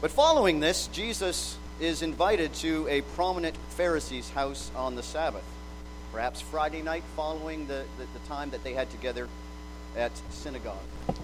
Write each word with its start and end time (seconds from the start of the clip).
But 0.00 0.10
following 0.10 0.60
this, 0.60 0.86
Jesus 0.86 1.58
is 1.78 2.00
invited 2.00 2.54
to 2.54 2.88
a 2.88 3.02
prominent 3.02 3.54
Pharisee's 3.76 4.30
house 4.30 4.70
on 4.74 4.94
the 4.94 5.02
Sabbath, 5.02 5.44
perhaps 6.10 6.40
Friday 6.40 6.80
night 6.80 7.02
following 7.16 7.66
the, 7.66 7.84
the, 7.98 8.06
the 8.18 8.26
time 8.26 8.48
that 8.50 8.64
they 8.64 8.72
had 8.72 8.88
together 8.88 9.28
at 9.94 10.10
synagogue. 10.30 10.78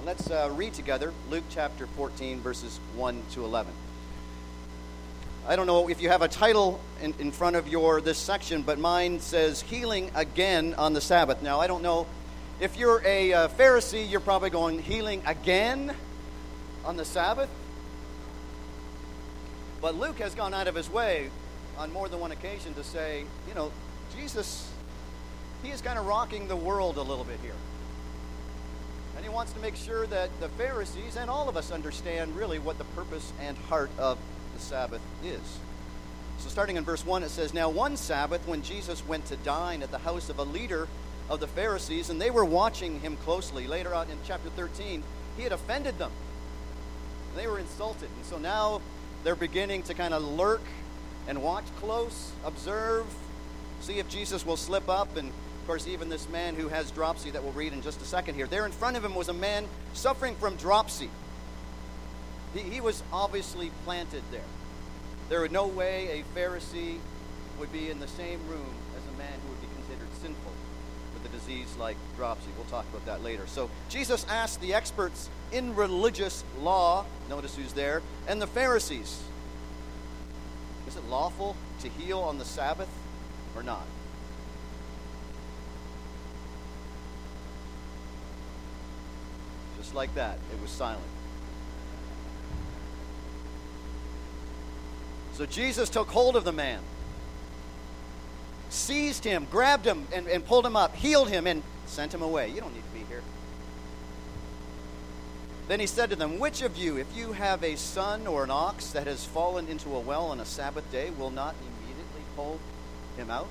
Let's 0.05 0.31
uh, 0.31 0.53
read 0.55 0.75
together 0.75 1.15
Luke 1.31 1.45
chapter 1.49 1.87
14, 1.87 2.41
verses 2.41 2.79
1 2.97 3.23
to 3.33 3.47
11. 3.47 3.73
I 5.49 5.57
don't 5.57 5.67
know 5.67 5.89
if 5.89 6.03
you 6.03 6.11
have 6.11 6.21
a 6.21 6.29
title 6.29 6.79
in, 7.01 7.15
in 7.19 7.33
front 7.33 7.57
of 7.57 7.69
your 7.69 8.03
this 8.03 8.19
section, 8.19 8.61
but 8.61 8.79
mine 8.79 9.21
says 9.21 9.63
"Healing 9.63 10.11
Again 10.15 10.75
on 10.75 10.93
the 10.93 11.01
Sabbath." 11.01 11.41
Now, 11.41 11.61
I 11.61 11.67
don't 11.67 11.83
know 11.83 12.07
if 12.61 12.77
you're 12.77 13.01
a 13.07 13.33
uh, 13.33 13.49
Pharisee, 13.49 14.11
you're 14.11 14.21
probably 14.21 14.51
going 14.51 14.83
healing 14.83 15.23
again 15.25 15.97
on 16.85 16.99
the 16.99 17.05
Sabbath. 17.07 17.49
But 19.87 20.01
Luke 20.01 20.19
has 20.19 20.35
gone 20.35 20.53
out 20.53 20.67
of 20.67 20.75
his 20.75 20.91
way 20.91 21.31
on 21.79 21.93
more 21.93 22.09
than 22.09 22.19
one 22.19 22.33
occasion 22.33 22.75
to 22.75 22.83
say, 22.83 23.23
you 23.47 23.55
know, 23.55 23.71
Jesus, 24.17 24.69
he 25.63 25.71
is 25.71 25.81
kind 25.81 25.97
of 25.97 26.07
rocking 26.07 26.49
the 26.49 26.57
world 26.57 26.97
a 26.97 27.03
little 27.03 27.23
bit 27.23 27.39
here. 27.41 27.55
And 29.15 29.25
he 29.25 29.31
wants 29.31 29.53
to 29.53 29.61
make 29.61 29.77
sure 29.77 30.05
that 30.09 30.41
the 30.41 30.49
Pharisees 30.49 31.15
and 31.15 31.31
all 31.31 31.49
of 31.49 31.57
us 31.57 31.71
understand 31.71 32.35
really 32.35 32.59
what 32.59 32.79
the 32.79 32.85
purpose 32.97 33.33
and 33.41 33.57
heart 33.57 33.93
of 33.97 34.19
the 34.57 34.61
Sabbath 34.61 35.01
is. 35.23 35.61
So, 36.39 36.49
starting 36.49 36.75
in 36.75 36.83
verse 36.83 37.07
1, 37.07 37.23
it 37.23 37.29
says, 37.29 37.55
Now 37.55 37.71
one 37.71 37.97
Sabbath, 37.97 38.45
when 38.49 38.63
Jesus 38.63 39.07
went 39.07 39.27
to 39.27 39.37
dine 39.37 39.85
at 39.85 39.93
the 39.93 39.99
house 39.99 40.29
of 40.29 40.41
a 40.41 40.45
leader 40.45 40.89
of 41.31 41.39
the 41.39 41.47
Pharisees, 41.47 42.11
and 42.11 42.21
they 42.21 42.33
were 42.33 42.45
watching 42.45 42.99
him 43.03 43.17
closely. 43.19 43.69
Later 43.69 43.95
on 43.95 44.11
in 44.11 44.19
chapter 44.27 44.51
13, 44.51 45.05
he 45.37 45.45
had 45.45 45.53
offended 45.53 45.97
them. 45.99 46.11
They 47.37 47.47
were 47.47 47.61
insulted. 47.61 48.09
And 48.17 48.27
so 48.27 48.39
now 48.39 48.81
they're 49.27 49.35
beginning 49.35 49.83
to 49.83 49.93
kind 49.93 50.15
of 50.15 50.23
lurk 50.23 50.63
and 51.27 51.43
watch 51.43 51.65
close, 51.81 52.31
observe, 52.45 53.05
see 53.81 53.99
if 53.99 54.09
Jesus 54.09 54.47
will 54.47 54.57
slip 54.57 54.89
up. 54.89 55.17
And 55.17 55.31
of 55.31 55.67
course, 55.67 55.89
even 55.89 56.09
this 56.09 56.29
man 56.29 56.55
who 56.55 56.69
has 56.69 56.93
dropsy 56.93 57.33
that 57.33 57.43
we'll 57.43 57.51
read 57.51 57.73
in 57.73 57.83
just 57.83 58.01
a 58.01 58.05
second 58.05 58.37
here. 58.37 58.47
There 58.47 58.65
in 58.65 58.71
front 58.71 58.97
of 58.97 59.05
him 59.05 59.17
was 59.17 59.29
a 59.29 59.35
man 59.35 59.67
suffering 59.95 60.37
from 60.37 60.55
dropsy. 60.55 61.11
He, 62.55 62.61
he 62.61 62.81
was 62.81 63.03
obviously 63.13 63.73
planted 63.85 64.23
there. 64.31 64.47
There 65.29 65.41
was 65.41 65.51
no 65.51 65.67
way 65.67 66.23
a 66.23 66.39
Pharisee 66.39 66.99
would 67.59 67.73
be 67.73 67.91
in 67.91 67.99
the 67.99 68.07
same 68.07 68.39
room 68.49 68.75
as 68.97 69.13
a 69.13 69.19
man 69.19 69.41
who 69.43 69.49
would 69.49 69.61
be 69.61 69.67
considered 69.75 70.07
sinful 70.23 70.53
disease 71.47 71.75
like 71.79 71.97
dropsy. 72.17 72.49
We'll 72.57 72.67
talk 72.67 72.85
about 72.91 73.05
that 73.07 73.23
later. 73.23 73.47
So 73.47 73.71
Jesus 73.89 74.27
asked 74.29 74.61
the 74.61 74.75
experts 74.75 75.29
in 75.53 75.75
religious 75.75 76.45
law, 76.61 77.05
notice 77.29 77.57
who's 77.57 77.73
there, 77.73 78.03
and 78.29 78.41
the 78.43 78.47
Pharisees, 78.47 79.23
is 80.87 80.97
it 80.97 81.05
lawful 81.09 81.57
to 81.81 81.89
heal 81.89 82.21
on 82.21 82.39
the 82.39 82.45
Sabbath 82.45 82.89
or 83.55 83.63
not? 83.63 83.85
Just 89.79 89.95
like 89.95 90.15
that, 90.15 90.39
it 90.53 90.61
was 90.61 90.71
silent. 90.71 91.03
So 95.35 95.45
Jesus 95.47 95.91
took 95.91 96.09
hold 96.09 96.35
of 96.35 96.45
the 96.45 96.53
man, 96.53 96.81
seized 98.69 99.25
him, 99.25 99.47
grabbed 99.51 99.85
him, 99.85 100.07
and, 100.13 100.27
and 100.27 100.45
pulled 100.45 100.67
him 100.67 100.77
up, 100.77 100.95
healed 100.95 101.29
him, 101.29 101.47
and 101.47 101.63
sent 101.87 102.13
him 102.13 102.23
away. 102.23 102.49
You 102.51 102.61
don't 102.61 102.75
need 102.75 102.85
to 102.85 102.99
be 102.99 103.05
here. 103.09 103.23
Then 105.69 105.81
he 105.81 105.87
said 105.87 106.11
to 106.11 106.17
them, 106.17 106.39
Which 106.39 106.63
of 106.63 106.77
you, 106.77 106.97
if 106.97 107.17
you 107.17 107.33
have 107.33 107.63
a 107.65 107.77
son 107.77 108.27
or 108.27 108.45
an 108.45 108.51
ox 108.51 108.91
that 108.91 109.07
has 109.07 109.25
fallen 109.25 109.67
into 109.67 109.95
a 109.95 110.01
well 110.01 110.27
on 110.27 110.41
a 110.41 110.45
Sabbath 110.45 110.91
day, 110.93 111.11
will 111.11 111.31
not 111.31 111.55
immediately 111.61 112.23
pull 112.37 112.61
him 113.17 113.31
out? 113.31 113.49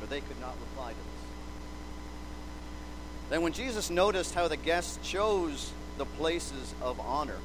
But 0.00 0.10
they 0.10 0.20
could 0.20 0.40
not 0.40 0.54
reply 0.60 0.90
to 0.90 0.96
this. 0.96 1.04
Then, 3.30 3.42
when 3.42 3.52
Jesus 3.52 3.88
noticed 3.88 4.34
how 4.34 4.48
the 4.48 4.56
guests 4.56 4.98
chose 5.08 5.72
the 5.96 6.04
places 6.04 6.74
of 6.82 6.98
honor, 7.00 7.38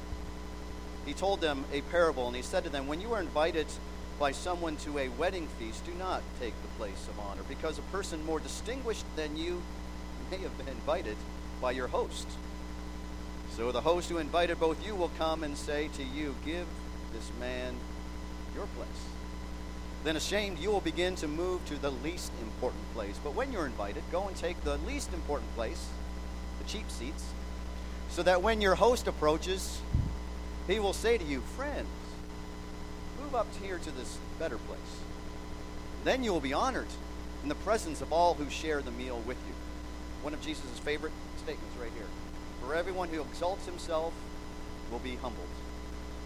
he 1.06 1.14
told 1.14 1.40
them 1.40 1.64
a 1.72 1.80
parable, 1.82 2.26
and 2.26 2.36
he 2.36 2.42
said 2.42 2.64
to 2.64 2.70
them, 2.70 2.88
When 2.88 3.00
you 3.00 3.12
are 3.14 3.20
invited 3.20 3.66
by 4.22 4.30
someone 4.30 4.76
to 4.76 5.00
a 5.00 5.08
wedding 5.18 5.48
feast, 5.58 5.84
do 5.84 5.92
not 5.94 6.22
take 6.38 6.54
the 6.62 6.68
place 6.78 7.08
of 7.08 7.18
honor, 7.18 7.42
because 7.48 7.76
a 7.80 7.82
person 7.90 8.24
more 8.24 8.38
distinguished 8.38 9.04
than 9.16 9.36
you 9.36 9.60
may 10.30 10.36
have 10.36 10.56
been 10.56 10.68
invited 10.68 11.16
by 11.60 11.72
your 11.72 11.88
host. 11.88 12.28
So 13.56 13.72
the 13.72 13.80
host 13.80 14.08
who 14.08 14.18
invited 14.18 14.60
both 14.60 14.86
you 14.86 14.94
will 14.94 15.10
come 15.18 15.42
and 15.42 15.56
say 15.56 15.88
to 15.96 16.04
you, 16.04 16.36
Give 16.44 16.64
this 17.12 17.32
man 17.40 17.74
your 18.54 18.66
place. 18.76 18.88
Then, 20.04 20.14
ashamed, 20.14 20.60
you 20.60 20.70
will 20.70 20.80
begin 20.80 21.16
to 21.16 21.26
move 21.26 21.64
to 21.66 21.74
the 21.82 21.90
least 21.90 22.30
important 22.42 22.94
place. 22.94 23.18
But 23.24 23.34
when 23.34 23.50
you're 23.50 23.66
invited, 23.66 24.04
go 24.12 24.28
and 24.28 24.36
take 24.36 24.62
the 24.62 24.76
least 24.86 25.12
important 25.12 25.52
place, 25.56 25.88
the 26.62 26.68
cheap 26.68 26.88
seats, 26.92 27.24
so 28.08 28.22
that 28.22 28.40
when 28.40 28.60
your 28.60 28.76
host 28.76 29.08
approaches, 29.08 29.80
he 30.68 30.78
will 30.78 30.92
say 30.92 31.18
to 31.18 31.24
you, 31.24 31.40
Friends, 31.40 31.88
move 33.32 33.40
up 33.40 33.46
here 33.62 33.78
to 33.78 33.90
this 33.92 34.18
better 34.38 34.58
place. 34.58 34.78
Then 36.04 36.22
you 36.22 36.32
will 36.32 36.40
be 36.40 36.52
honored 36.52 36.88
in 37.42 37.48
the 37.48 37.54
presence 37.54 38.02
of 38.02 38.12
all 38.12 38.34
who 38.34 38.50
share 38.50 38.82
the 38.82 38.90
meal 38.90 39.22
with 39.26 39.38
you. 39.46 39.54
One 40.22 40.34
of 40.34 40.42
Jesus' 40.42 40.78
favorite 40.80 41.12
statements 41.38 41.74
right 41.80 41.90
here. 41.96 42.06
For 42.60 42.74
everyone 42.74 43.08
who 43.08 43.22
exalts 43.22 43.64
himself 43.64 44.12
will 44.90 44.98
be 44.98 45.16
humbled, 45.16 45.48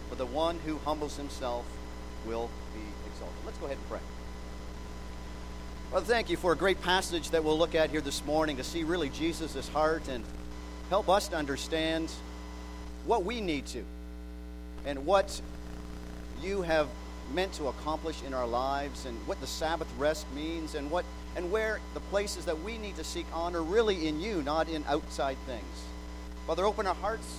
but 0.09 0.19
the 0.19 0.27
one 0.27 0.59
who 0.67 0.79
humbles 0.79 1.17
himself 1.17 1.65
will 2.27 2.51
be 2.75 2.83
exalted. 3.07 3.37
Let's 3.45 3.59
go 3.59 3.67
ahead 3.67 3.79
and 3.79 3.89
pray. 3.89 4.01
Father, 5.93 6.07
thank 6.07 6.29
you 6.29 6.37
for 6.37 6.53
a 6.53 6.57
great 6.57 6.83
passage 6.83 7.31
that 7.31 7.45
we'll 7.45 7.59
look 7.59 7.77
at 7.77 7.91
here 7.91 8.01
this 8.01 8.25
morning 8.25 8.57
to 8.57 8.65
see 8.65 8.83
really 8.83 9.11
Jesus' 9.11 9.69
heart 9.69 10.09
and 10.09 10.25
help 10.91 11.09
us 11.09 11.29
to 11.29 11.37
understand 11.37 12.11
what 13.05 13.25
we 13.25 13.41
need 13.41 13.67
to 13.67 13.85
and 14.85 15.07
what 15.07 15.41
you 16.47 16.63
have 16.63 16.89
meant 17.35 17.53
to 17.55 17.67
accomplish 17.67 18.23
in 18.23 18.33
our 18.33 18.47
lives 18.47 19.05
and 19.05 19.17
what 19.27 19.41
the 19.41 19.47
Sabbath 19.47 19.89
rest 19.99 20.27
means 20.35 20.75
and 20.75 20.91
what 20.91 21.05
and 21.35 21.51
where 21.51 21.81
the 21.93 22.01
places 22.01 22.45
that 22.47 22.63
we 22.63 22.79
need 22.79 22.97
to 22.97 23.05
seek 23.05 23.27
honor 23.33 23.63
really 23.63 24.09
in 24.09 24.21
you, 24.21 24.43
not 24.43 24.69
in 24.69 24.83
outside 24.89 25.37
things. 25.45 25.85
Father, 26.47 26.65
open 26.65 26.87
our 26.87 26.95
hearts. 26.95 27.37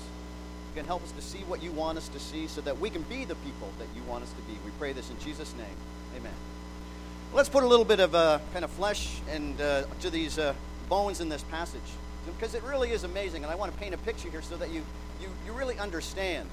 You 0.69 0.81
can 0.81 0.85
help 0.85 1.03
us 1.03 1.11
to 1.13 1.21
see 1.21 1.39
what 1.39 1.63
you 1.63 1.71
want 1.71 1.97
us 1.97 2.07
to 2.09 2.19
see 2.19 2.45
so 2.45 2.61
that 2.61 2.77
we 2.77 2.91
can 2.91 3.01
be 3.03 3.25
the 3.25 3.35
people 3.35 3.71
that 3.79 3.87
you 3.95 4.03
want 4.03 4.23
us 4.23 4.31
to 4.33 4.41
be. 4.41 4.53
We 4.63 4.71
pray 4.77 4.93
this 4.93 5.09
in 5.09 5.17
Jesus' 5.19 5.51
name. 5.57 5.77
Amen. 6.15 6.33
Let's 7.33 7.49
put 7.49 7.63
a 7.63 7.67
little 7.67 7.85
bit 7.85 7.99
of 7.99 8.13
uh, 8.13 8.39
kind 8.53 8.63
of 8.63 8.71
flesh 8.71 9.19
and 9.31 9.59
uh, 9.59 9.83
to 10.01 10.09
these 10.11 10.37
uh, 10.37 10.53
bones 10.89 11.19
in 11.19 11.29
this 11.29 11.43
passage 11.43 11.81
because 12.27 12.53
it 12.53 12.61
really 12.63 12.91
is 12.91 13.03
amazing. 13.03 13.43
And 13.43 13.51
I 13.51 13.55
want 13.55 13.73
to 13.73 13.79
paint 13.79 13.95
a 13.95 13.97
picture 13.99 14.29
here 14.29 14.43
so 14.43 14.57
that 14.57 14.69
you, 14.69 14.83
you, 15.21 15.29
you 15.45 15.53
really 15.53 15.79
understand 15.79 16.49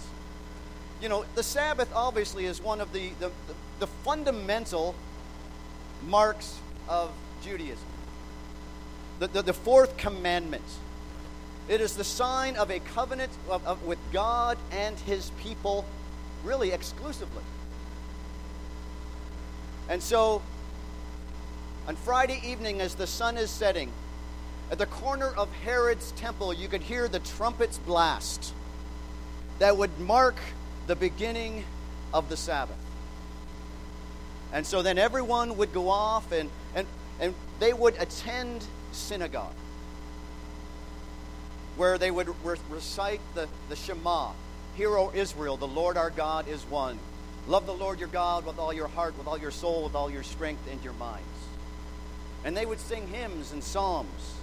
you 1.05 1.11
know, 1.11 1.27
the 1.35 1.43
Sabbath 1.43 1.93
obviously 1.95 2.47
is 2.47 2.63
one 2.63 2.81
of 2.81 2.91
the, 2.95 3.11
the, 3.21 3.31
the, 3.79 3.87
fundamental 3.87 4.95
marks 6.09 6.59
of 6.89 7.13
Judaism. 7.43 7.85
The, 9.19 9.27
the, 9.29 9.43
the, 9.43 9.53
fourth 9.53 9.99
commandment. 9.99 10.65
It 11.69 11.83
is 11.83 11.95
the 11.95 12.05
sign 12.05 12.57
of 12.57 12.71
a 12.71 12.79
covenant 12.81 13.31
of, 13.51 13.67
of, 13.67 13.85
with 13.85 13.99
God 14.15 14.57
and 14.73 14.99
his 15.01 15.29
people, 15.43 15.85
really 16.43 16.71
exclusively. 16.73 17.43
And 19.91 20.03
so, 20.03 20.41
on 21.87 21.97
Friday 21.97 22.41
evening, 22.47 22.81
as 22.81 22.95
the 22.95 23.07
sun 23.07 23.37
is 23.37 23.51
setting, 23.51 23.93
at 24.71 24.79
the 24.79 24.87
corner 24.87 25.29
of 25.37 25.53
Herod's 25.67 26.13
temple, 26.13 26.55
you 26.55 26.67
could 26.67 26.81
hear 26.81 27.09
the 27.09 27.21
trumpets 27.21 27.77
blast 27.77 28.55
that 29.59 29.77
would 29.77 29.99
mark 29.99 30.37
the 30.87 30.97
beginning 30.97 31.65
of 32.13 32.29
the 32.29 32.37
Sabbath. 32.37 32.77
And 34.53 34.67
so 34.67 34.83
then 34.83 34.99
everyone 34.99 35.57
would 35.57 35.73
go 35.73 35.89
off 35.89 36.31
and, 36.31 36.51
and, 36.75 36.87
and 37.21 37.35
they 37.59 37.73
would 37.73 37.97
attend 37.99 38.65
synagogue 38.93 39.55
where 41.77 41.99
they 41.99 42.11
would 42.11 42.29
re- 42.45 42.57
recite 42.71 43.21
the, 43.35 43.49
the 43.69 43.77
Shema 43.77 44.31
Hear, 44.77 44.97
O 44.97 45.13
Israel, 45.15 45.57
the 45.57 45.69
Lord 45.69 45.97
our 45.97 46.11
God 46.11 46.49
is 46.49 46.63
one. 46.65 46.99
Love 47.47 47.65
the 47.67 47.75
Lord 47.75 48.01
your 48.01 48.09
God 48.09 48.45
with 48.45 48.59
all 48.59 48.73
your 48.73 48.89
heart, 48.89 49.17
with 49.17 49.29
all 49.29 49.39
your 49.39 49.53
soul, 49.53 49.85
with 49.85 49.95
all 49.95 50.11
your 50.11 50.25
strength, 50.25 50.63
and 50.71 50.83
your 50.83 50.95
minds. 50.95 51.23
And 52.45 52.57
they 52.57 52.67
would 52.67 52.81
sing 52.81 53.07
hymns 53.07 53.53
and 53.53 53.63
psalms, 53.63 54.35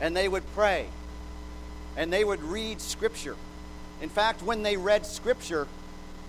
and 0.00 0.14
they 0.14 0.28
would 0.28 0.42
pray, 0.54 0.88
and 1.96 2.12
they 2.12 2.22
would 2.22 2.42
read 2.42 2.82
Scripture. 2.82 3.36
In 4.00 4.08
fact, 4.08 4.42
when 4.42 4.62
they 4.62 4.76
read 4.76 5.06
Scripture, 5.06 5.66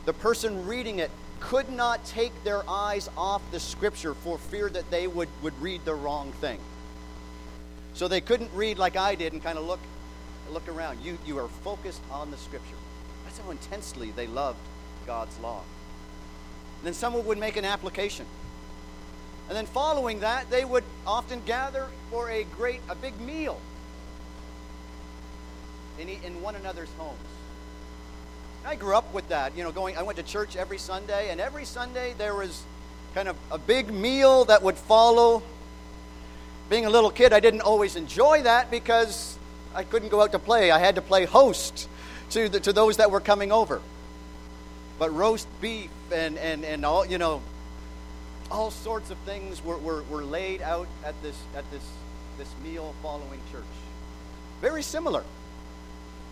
the 0.05 0.13
person 0.13 0.65
reading 0.65 0.99
it 0.99 1.11
could 1.39 1.69
not 1.69 2.03
take 2.05 2.31
their 2.43 2.67
eyes 2.69 3.09
off 3.17 3.41
the 3.51 3.59
Scripture 3.59 4.13
for 4.13 4.37
fear 4.37 4.69
that 4.69 4.89
they 4.89 5.07
would, 5.07 5.29
would 5.41 5.59
read 5.61 5.83
the 5.85 5.93
wrong 5.93 6.31
thing. 6.33 6.59
So 7.93 8.07
they 8.07 8.21
couldn't 8.21 8.51
read 8.53 8.77
like 8.77 8.95
I 8.95 9.15
did 9.15 9.33
and 9.33 9.43
kind 9.43 9.57
of 9.57 9.65
look, 9.65 9.79
look 10.51 10.67
around. 10.67 10.99
You, 11.03 11.17
you 11.25 11.37
are 11.39 11.47
focused 11.47 12.01
on 12.11 12.31
the 12.31 12.37
Scripture. 12.37 12.75
That's 13.25 13.39
how 13.39 13.51
intensely 13.51 14.11
they 14.11 14.27
loved 14.27 14.59
God's 15.05 15.37
law. 15.39 15.61
And 16.77 16.85
then 16.85 16.93
someone 16.93 17.25
would 17.25 17.37
make 17.37 17.57
an 17.57 17.65
application. 17.65 18.25
And 19.47 19.57
then 19.57 19.65
following 19.65 20.19
that, 20.21 20.49
they 20.49 20.65
would 20.65 20.83
often 21.05 21.41
gather 21.45 21.87
for 22.11 22.29
a 22.29 22.43
great, 22.43 22.81
a 22.89 22.95
big 22.95 23.19
meal 23.21 23.59
in, 25.99 26.09
in 26.09 26.41
one 26.41 26.55
another's 26.55 26.89
homes. 26.97 27.17
I 28.67 28.75
grew 28.75 28.97
up 28.97 29.13
with 29.13 29.29
that, 29.29 29.55
you 29.55 29.63
know, 29.63 29.71
going, 29.71 29.95
I 29.95 30.03
went 30.03 30.17
to 30.17 30.23
church 30.23 30.57
every 30.57 30.77
Sunday, 30.77 31.29
and 31.29 31.39
every 31.39 31.63
Sunday 31.63 32.13
there 32.17 32.35
was 32.35 32.65
kind 33.15 33.29
of 33.29 33.37
a 33.49 33.57
big 33.57 33.93
meal 33.93 34.43
that 34.43 34.61
would 34.61 34.75
follow. 34.75 35.41
Being 36.69 36.85
a 36.85 36.89
little 36.89 37.09
kid, 37.09 37.31
I 37.31 37.39
didn't 37.39 37.61
always 37.61 37.95
enjoy 37.95 38.41
that 38.41 38.69
because 38.69 39.39
I 39.73 39.85
couldn't 39.85 40.09
go 40.09 40.21
out 40.21 40.33
to 40.33 40.39
play. 40.39 40.69
I 40.69 40.79
had 40.79 40.95
to 40.95 41.01
play 41.01 41.23
host 41.23 41.87
to, 42.31 42.49
the, 42.49 42.59
to 42.59 42.73
those 42.73 42.97
that 42.97 43.09
were 43.09 43.21
coming 43.21 43.53
over. 43.53 43.81
But 44.99 45.13
roast 45.13 45.47
beef 45.61 45.89
and, 46.13 46.37
and, 46.37 46.65
and 46.65 46.85
all, 46.85 47.05
you 47.05 47.17
know, 47.17 47.41
all 48.51 48.69
sorts 48.69 49.11
of 49.11 49.17
things 49.19 49.63
were, 49.63 49.77
were, 49.77 50.03
were 50.03 50.25
laid 50.25 50.61
out 50.61 50.89
at 51.05 51.15
this, 51.23 51.37
at 51.55 51.63
this, 51.71 51.83
this 52.37 52.49
meal 52.65 52.93
following 53.01 53.39
church. 53.49 53.63
Very 54.59 54.83
similar, 54.83 55.23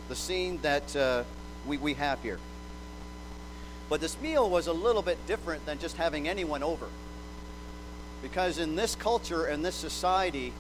the 0.10 0.18
scene 0.18 0.60
that 0.64 0.94
uh, 0.98 1.24
we, 1.68 1.78
we 1.78 1.94
have 1.96 2.22
here. 2.22 2.40
But 3.90 4.02
this 4.02 4.20
meal 4.20 4.50
was 4.50 4.68
a 4.68 4.74
little 4.74 5.02
bit 5.02 5.26
different 5.28 5.66
than 5.66 5.80
just 5.80 5.98
having 5.98 6.28
anyone 6.28 6.64
over. 6.64 6.88
Because 8.22 8.58
in 8.58 8.76
this 8.76 8.96
culture 8.96 9.46
and 9.46 9.64
this 9.64 9.76
society, 9.76 10.54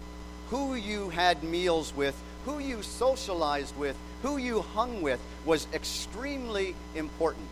who 0.49 0.75
you 0.75 1.09
had 1.09 1.43
meals 1.43 1.93
with, 1.95 2.15
who 2.45 2.59
you 2.59 2.83
socialized 2.83 3.75
with, 3.77 3.95
who 4.21 4.37
you 4.37 4.61
hung 4.61 5.01
with 5.01 5.19
was 5.45 5.67
extremely 5.73 6.75
important. 6.95 7.49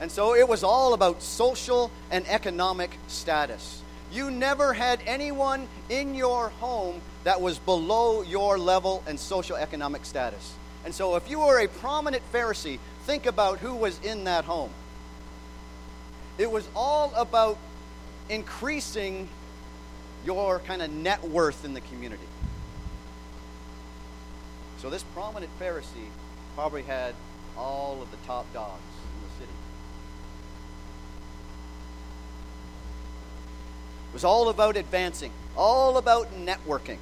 And 0.00 0.10
so 0.10 0.34
it 0.34 0.48
was 0.48 0.62
all 0.64 0.94
about 0.94 1.22
social 1.22 1.90
and 2.10 2.26
economic 2.28 2.96
status. 3.08 3.82
You 4.12 4.30
never 4.30 4.72
had 4.72 5.00
anyone 5.06 5.68
in 5.88 6.14
your 6.14 6.50
home 6.60 7.00
that 7.24 7.40
was 7.40 7.58
below 7.58 8.22
your 8.22 8.58
level 8.58 9.02
and 9.06 9.18
social 9.18 9.56
economic 9.56 10.04
status. 10.04 10.54
And 10.84 10.94
so 10.94 11.16
if 11.16 11.30
you 11.30 11.40
were 11.40 11.60
a 11.60 11.68
prominent 11.68 12.22
Pharisee, 12.32 12.78
think 13.04 13.26
about 13.26 13.58
who 13.58 13.74
was 13.74 14.00
in 14.00 14.24
that 14.24 14.44
home. 14.44 14.70
It 16.38 16.50
was 16.50 16.68
all 16.74 17.12
about 17.14 17.58
increasing 18.28 19.28
your 20.24 20.60
kind 20.60 20.82
of 20.82 20.90
net 20.90 21.22
worth 21.24 21.64
in 21.64 21.74
the 21.74 21.80
community. 21.82 22.26
So 24.78 24.90
this 24.90 25.02
prominent 25.14 25.50
Pharisee 25.60 26.10
probably 26.56 26.82
had 26.82 27.14
all 27.56 28.02
of 28.02 28.10
the 28.10 28.16
top 28.26 28.52
dogs 28.52 28.80
in 29.14 29.28
the 29.28 29.34
city. 29.38 29.58
It 34.10 34.14
was 34.14 34.24
all 34.24 34.48
about 34.48 34.76
advancing, 34.76 35.32
all 35.56 35.98
about 35.98 36.32
networking. 36.34 36.98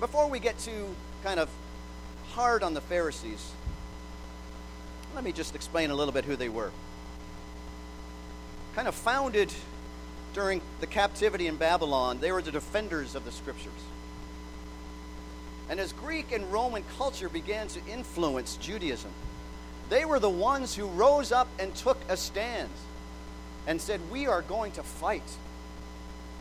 Before 0.00 0.28
we 0.28 0.38
get 0.38 0.58
to 0.60 0.94
kind 1.22 1.40
of 1.40 1.48
hard 2.32 2.62
on 2.62 2.74
the 2.74 2.80
Pharisees, 2.80 3.52
let 5.14 5.24
me 5.24 5.32
just 5.32 5.54
explain 5.54 5.90
a 5.90 5.94
little 5.94 6.12
bit 6.12 6.24
who 6.24 6.36
they 6.36 6.48
were. 6.48 6.70
Kind 8.74 8.88
of 8.88 8.94
founded 8.94 9.52
during 10.32 10.62
the 10.80 10.86
captivity 10.86 11.46
in 11.46 11.56
Babylon, 11.56 12.18
they 12.20 12.32
were 12.32 12.42
the 12.42 12.50
defenders 12.50 13.14
of 13.14 13.24
the 13.24 13.32
scriptures. 13.32 13.72
And 15.68 15.78
as 15.78 15.92
Greek 15.92 16.32
and 16.32 16.50
Roman 16.50 16.84
culture 16.96 17.28
began 17.28 17.68
to 17.68 17.80
influence 17.86 18.56
Judaism, 18.56 19.10
they 19.90 20.04
were 20.04 20.18
the 20.18 20.30
ones 20.30 20.74
who 20.74 20.86
rose 20.86 21.32
up 21.32 21.48
and 21.58 21.74
took 21.74 21.98
a 22.08 22.16
stand 22.16 22.70
and 23.66 23.80
said, 23.80 24.00
We 24.10 24.26
are 24.26 24.42
going 24.42 24.72
to 24.72 24.82
fight 24.82 25.22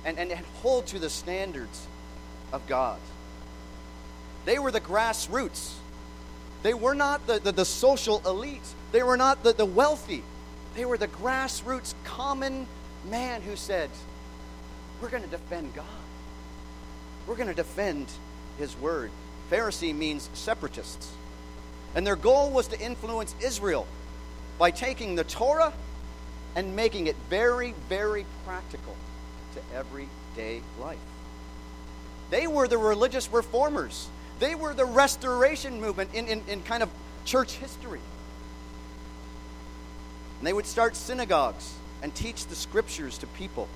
and, 0.06 0.18
and, 0.18 0.32
and 0.32 0.46
hold 0.62 0.88
to 0.88 1.00
the 1.00 1.10
standards 1.10 1.86
of 2.54 2.66
God. 2.68 3.00
They 4.46 4.58
were 4.58 4.72
the 4.72 4.82
grassroots. 4.82 5.74
They 6.64 6.74
were 6.74 6.94
not 6.94 7.26
the, 7.28 7.40
the, 7.40 7.52
the 7.52 7.66
social 7.66 8.22
elite. 8.26 8.62
They 8.92 9.04
were 9.04 9.18
not 9.18 9.44
the, 9.44 9.54
the 9.54 9.66
wealthy. 9.66 10.24
They 10.76 10.86
were 10.86 10.98
the 10.98 11.08
grassroots 11.08 11.94
common 12.04 12.68
man 13.10 13.42
who 13.42 13.56
said, 13.56 13.90
We're 15.02 15.10
going 15.10 15.24
to 15.24 15.30
defend 15.30 15.74
God. 15.74 15.86
We're 17.28 17.36
going 17.36 17.50
to 17.50 17.56
defend 17.56 18.08
His 18.58 18.78
word. 18.78 19.12
Pharisee 19.50 19.96
means 19.96 20.30
separatists. 20.34 21.12
And 21.96 22.08
their 22.08 22.16
goal 22.16 22.52
was 22.52 22.68
to 22.70 22.80
influence 22.80 23.36
Israel 23.42 23.86
by 24.58 24.72
taking 24.72 25.16
the 25.16 25.24
Torah 25.24 25.74
and 26.56 26.76
making 26.76 27.08
it 27.08 27.16
very, 27.30 27.74
very 27.90 28.26
practical 28.46 28.96
to 29.56 29.78
everyday 29.78 30.62
life. 30.80 31.00
They 32.30 32.48
were 32.48 32.68
the 32.68 32.78
religious 32.78 33.32
reformers. 33.32 34.08
They 34.42 34.56
were 34.56 34.74
the 34.74 34.86
restoration 34.86 35.80
movement 35.80 36.16
in, 36.16 36.28
in, 36.28 36.42
in 36.48 36.64
kind 36.64 36.82
of 36.82 36.90
church 37.26 37.54
history. 37.54 38.00
And 40.40 40.48
they 40.48 40.52
would 40.52 40.66
start 40.66 40.96
synagogues 40.96 41.76
and 42.02 42.14
teach 42.16 42.48
the 42.48 42.56
scriptures 42.56 43.20
to 43.20 43.28
people. 43.28 43.70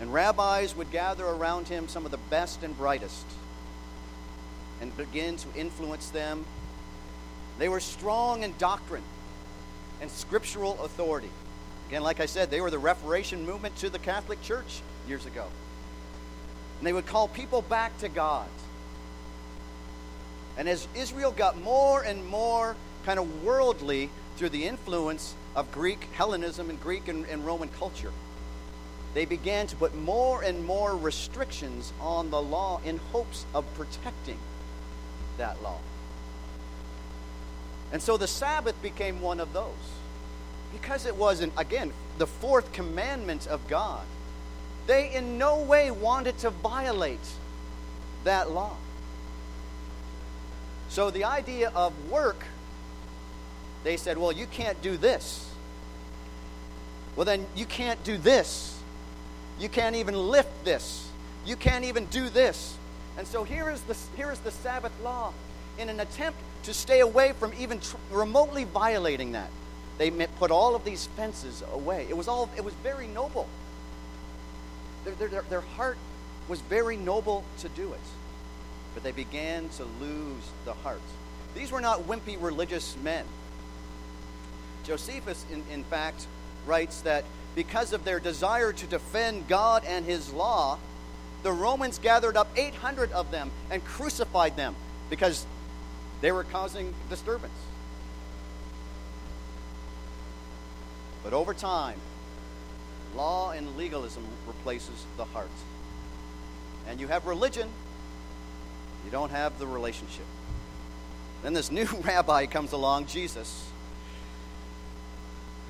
And 0.00 0.14
rabbis 0.14 0.76
would 0.76 0.92
gather 0.92 1.26
around 1.26 1.66
him 1.66 1.88
some 1.88 2.04
of 2.04 2.12
the 2.12 2.20
best 2.30 2.62
and 2.62 2.78
brightest 2.78 3.26
and 4.80 4.96
begin 4.96 5.36
to 5.36 5.48
influence 5.56 6.10
them. 6.10 6.44
They 7.58 7.68
were 7.68 7.80
strong 7.80 8.44
in 8.44 8.54
doctrine 8.58 9.02
and 10.00 10.08
scriptural 10.12 10.80
authority. 10.84 11.30
Again, 11.88 12.04
like 12.04 12.20
I 12.20 12.26
said, 12.26 12.52
they 12.52 12.60
were 12.60 12.70
the 12.70 12.78
Reformation 12.78 13.44
movement 13.44 13.74
to 13.78 13.90
the 13.90 13.98
Catholic 13.98 14.40
Church 14.42 14.80
years 15.08 15.26
ago. 15.26 15.46
And 16.78 16.86
they 16.86 16.92
would 16.92 17.06
call 17.06 17.26
people 17.26 17.62
back 17.62 17.98
to 17.98 18.08
God. 18.08 18.46
And 20.56 20.68
as 20.68 20.88
Israel 20.94 21.32
got 21.32 21.60
more 21.60 22.02
and 22.02 22.26
more 22.26 22.76
kind 23.04 23.18
of 23.18 23.44
worldly 23.44 24.10
through 24.36 24.50
the 24.50 24.64
influence 24.64 25.34
of 25.54 25.70
Greek 25.72 26.08
Hellenism 26.14 26.70
and 26.70 26.80
Greek 26.80 27.08
and, 27.08 27.26
and, 27.26 27.44
Roman 27.44 27.68
culture, 27.68 28.12
they 29.14 29.24
began 29.24 29.66
to 29.68 29.76
put 29.76 29.94
more 29.94 30.42
and 30.42 30.64
more 30.64 30.96
restrictions 30.96 31.92
on 32.00 32.30
the 32.30 32.40
law 32.40 32.80
in 32.84 32.98
hopes 33.12 33.46
of 33.54 33.64
protecting 33.74 34.38
that 35.38 35.62
law. 35.62 35.78
And 37.92 38.02
so 38.02 38.16
the 38.16 38.26
Sabbath 38.26 38.80
became 38.82 39.20
one 39.20 39.40
of 39.40 39.52
those. 39.52 39.72
Because 40.72 41.06
it 41.06 41.16
wasn't, 41.16 41.52
again, 41.56 41.92
the 42.18 42.26
fourth 42.26 42.72
commandment 42.72 43.46
of 43.46 43.66
God, 43.68 44.04
they 44.86 45.14
in 45.14 45.38
no 45.38 45.60
way 45.60 45.90
wanted 45.90 46.36
to 46.38 46.50
violate 46.50 47.26
that 48.24 48.50
law. 48.50 48.76
So 50.96 51.10
the 51.10 51.24
idea 51.24 51.70
of 51.74 51.92
work, 52.10 52.42
they 53.84 53.98
said, 53.98 54.16
well, 54.16 54.32
you 54.32 54.46
can't 54.46 54.80
do 54.80 54.96
this. 54.96 55.46
Well, 57.14 57.26
then 57.26 57.44
you 57.54 57.66
can't 57.66 58.02
do 58.02 58.16
this. 58.16 58.80
You 59.60 59.68
can't 59.68 59.94
even 59.96 60.14
lift 60.14 60.64
this. 60.64 61.06
You 61.44 61.54
can't 61.54 61.84
even 61.84 62.06
do 62.06 62.30
this. 62.30 62.78
And 63.18 63.26
so 63.26 63.44
here 63.44 63.68
is 63.68 63.82
the, 63.82 63.94
here 64.16 64.32
is 64.32 64.38
the 64.38 64.50
Sabbath 64.50 64.92
law 65.02 65.34
in 65.76 65.90
an 65.90 66.00
attempt 66.00 66.38
to 66.62 66.72
stay 66.72 67.00
away 67.00 67.34
from 67.34 67.52
even 67.58 67.78
tr- 67.78 67.96
remotely 68.10 68.64
violating 68.64 69.32
that. 69.32 69.50
They 69.98 70.10
put 70.10 70.50
all 70.50 70.74
of 70.74 70.86
these 70.86 71.08
fences 71.08 71.62
away. 71.74 72.06
It 72.08 72.16
was 72.16 72.26
all 72.26 72.48
it 72.56 72.64
was 72.64 72.72
very 72.82 73.08
noble. 73.08 73.46
Their, 75.04 75.28
their, 75.28 75.42
their 75.42 75.60
heart 75.60 75.98
was 76.48 76.62
very 76.62 76.96
noble 76.96 77.44
to 77.58 77.68
do 77.68 77.92
it 77.92 78.00
but 78.96 79.02
they 79.02 79.12
began 79.12 79.68
to 79.68 79.84
lose 80.00 80.42
the 80.64 80.72
heart. 80.72 81.02
These 81.54 81.70
were 81.70 81.82
not 81.82 82.08
wimpy 82.08 82.40
religious 82.40 82.96
men. 83.04 83.26
Josephus, 84.84 85.44
in, 85.52 85.62
in 85.70 85.84
fact, 85.84 86.26
writes 86.64 87.02
that 87.02 87.22
because 87.54 87.92
of 87.92 88.04
their 88.04 88.18
desire 88.18 88.72
to 88.72 88.86
defend 88.86 89.48
God 89.48 89.84
and 89.84 90.06
his 90.06 90.32
law, 90.32 90.78
the 91.42 91.52
Romans 91.52 91.98
gathered 91.98 92.38
up 92.38 92.48
800 92.56 93.12
of 93.12 93.30
them 93.30 93.50
and 93.70 93.84
crucified 93.84 94.56
them 94.56 94.74
because 95.10 95.44
they 96.22 96.32
were 96.32 96.44
causing 96.44 96.94
disturbance. 97.10 97.52
But 101.22 101.34
over 101.34 101.52
time, 101.52 101.98
law 103.14 103.50
and 103.50 103.76
legalism 103.76 104.24
replaces 104.46 105.04
the 105.18 105.26
heart. 105.26 105.50
And 106.88 106.98
you 106.98 107.08
have 107.08 107.26
religion 107.26 107.68
you 109.06 109.12
don't 109.12 109.30
have 109.30 109.56
the 109.60 109.66
relationship. 109.68 110.26
Then 111.44 111.52
this 111.52 111.70
new 111.70 111.86
rabbi 112.02 112.46
comes 112.46 112.72
along, 112.72 113.06
Jesus, 113.06 113.70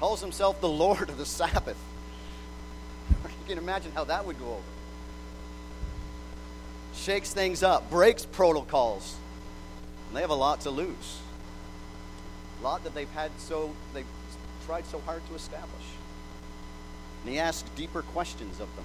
calls 0.00 0.22
himself 0.22 0.60
the 0.62 0.68
Lord 0.68 1.10
of 1.10 1.18
the 1.18 1.26
Sabbath. 1.26 1.76
you 3.24 3.46
can 3.46 3.58
imagine 3.58 3.92
how 3.94 4.04
that 4.04 4.26
would 4.26 4.38
go 4.38 4.46
over. 4.46 4.62
Shakes 6.94 7.34
things 7.34 7.62
up, 7.62 7.90
breaks 7.90 8.24
protocols. 8.24 9.16
And 10.08 10.16
they 10.16 10.22
have 10.22 10.30
a 10.30 10.34
lot 10.34 10.62
to 10.62 10.70
lose. 10.70 11.20
a 12.60 12.64
lot 12.64 12.84
that 12.84 12.94
they've 12.94 13.10
had 13.10 13.30
so 13.38 13.70
they've 13.92 14.06
tried 14.64 14.86
so 14.86 14.98
hard 15.00 15.20
to 15.28 15.34
establish. 15.34 15.84
And 17.22 17.34
he 17.34 17.38
asks 17.38 17.68
deeper 17.76 18.00
questions 18.00 18.60
of 18.60 18.74
them. 18.76 18.84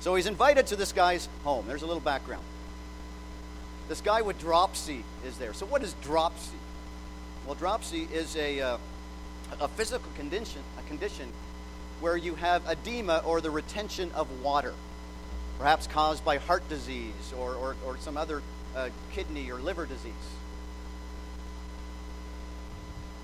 So 0.00 0.14
he's 0.14 0.26
invited 0.26 0.68
to 0.68 0.76
this 0.76 0.92
guy's 0.92 1.28
home. 1.42 1.64
There's 1.66 1.82
a 1.82 1.86
little 1.86 2.00
background. 2.00 2.44
This 3.88 4.00
guy 4.02 4.20
with 4.20 4.38
dropsy 4.38 5.02
is 5.26 5.38
there. 5.38 5.54
So 5.54 5.64
what 5.64 5.82
is 5.82 5.94
dropsy? 6.02 6.58
Well, 7.46 7.54
dropsy 7.54 8.06
is 8.12 8.36
a, 8.36 8.60
uh, 8.60 8.78
a 9.60 9.68
physical 9.68 10.10
condition, 10.14 10.60
a 10.78 10.86
condition 10.88 11.32
where 12.00 12.16
you 12.16 12.34
have 12.34 12.62
edema 12.68 13.22
or 13.24 13.40
the 13.40 13.50
retention 13.50 14.10
of 14.14 14.42
water, 14.42 14.74
perhaps 15.58 15.86
caused 15.86 16.22
by 16.22 16.36
heart 16.36 16.68
disease 16.68 17.32
or, 17.38 17.54
or, 17.54 17.76
or 17.86 17.96
some 17.96 18.18
other 18.18 18.42
uh, 18.76 18.90
kidney 19.12 19.50
or 19.50 19.58
liver 19.58 19.86
disease. 19.86 20.12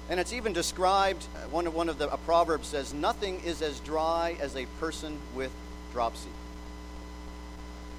And 0.09 0.19
it's 0.19 0.33
even 0.33 0.55
described, 0.55 1.27
uh, 1.37 1.49
one 1.49 1.67
of, 1.67 1.75
one 1.75 1.91
of 1.91 1.99
the 1.99 2.11
a 2.11 2.17
proverb 2.17 2.65
says, 2.65 2.95
nothing 2.95 3.41
is 3.45 3.61
as 3.61 3.81
dry 3.81 4.37
as 4.41 4.57
a 4.57 4.65
person 4.81 5.19
with 5.35 5.53
dropsy. 5.93 6.31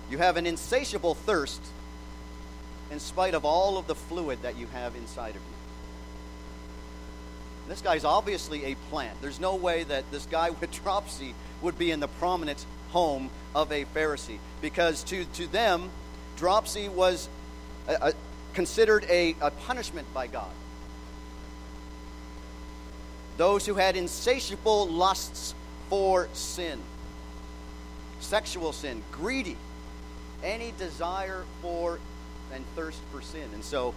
You 0.10 0.17
have 0.17 0.38
an 0.38 0.48
insatiable 0.48 1.13
thirst 1.13 1.62
in 2.92 3.00
spite 3.00 3.34
of 3.34 3.46
all 3.46 3.77
of 3.77 3.88
the 3.88 3.96
fluid 3.96 4.42
that 4.44 4.58
you 4.58 4.68
have 4.68 4.96
inside 4.96 5.32
of 5.32 5.36
you. 5.36 5.56
This 7.68 7.82
guy's 7.82 8.06
obviously 8.06 8.65
a 8.65 8.75
plant. 8.89 9.20
There's 9.22 9.39
no 9.39 9.56
way 9.56 9.84
that 9.84 10.10
this 10.12 10.25
guy 10.27 10.50
with 10.62 10.72
dropsy 10.84 11.34
would 11.62 11.77
be 11.77 11.92
in 11.92 12.00
the 12.00 12.08
prominent 12.08 12.65
home 12.92 13.30
of 13.54 13.72
a 13.72 13.86
Pharisee 13.86 14.38
because 14.62 15.04
to, 15.06 15.25
to 15.25 15.48
them, 15.48 15.89
dropsy 16.38 16.89
was 16.89 17.27
a, 17.88 18.10
a, 18.10 18.13
considered 18.54 19.06
a, 19.10 19.36
a 19.42 19.51
punishment 19.51 20.12
by 20.13 20.27
God. 20.27 20.51
Those 23.38 23.65
who 23.65 23.75
had 23.75 23.98
insatiable 23.98 24.88
lusts 24.88 25.54
for 25.89 26.30
sin, 26.34 26.80
sexual 28.22 28.72
sin, 28.72 29.04
greedy, 29.12 29.58
any 30.42 30.74
desire 30.77 31.44
for 31.62 32.00
and 32.54 32.66
thirst 32.75 33.00
for 33.12 33.22
sin. 33.22 33.48
And 33.54 33.64
so 33.64 33.94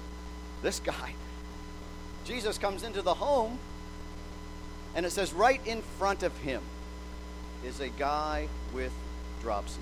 this 0.62 0.81
guy, 0.81 1.14
Jesus 2.25 2.59
comes 2.59 2.83
into 2.83 3.02
the 3.02 3.14
home, 3.14 3.59
and 4.95 5.07
it 5.07 5.11
says 5.11 5.33
right 5.33 5.61
in 5.67 5.83
front 5.83 6.23
of 6.23 6.37
him 6.38 6.62
is 7.64 7.81
a 7.81 7.88
guy 7.88 8.49
with 8.75 8.93
dropsy. 9.43 9.81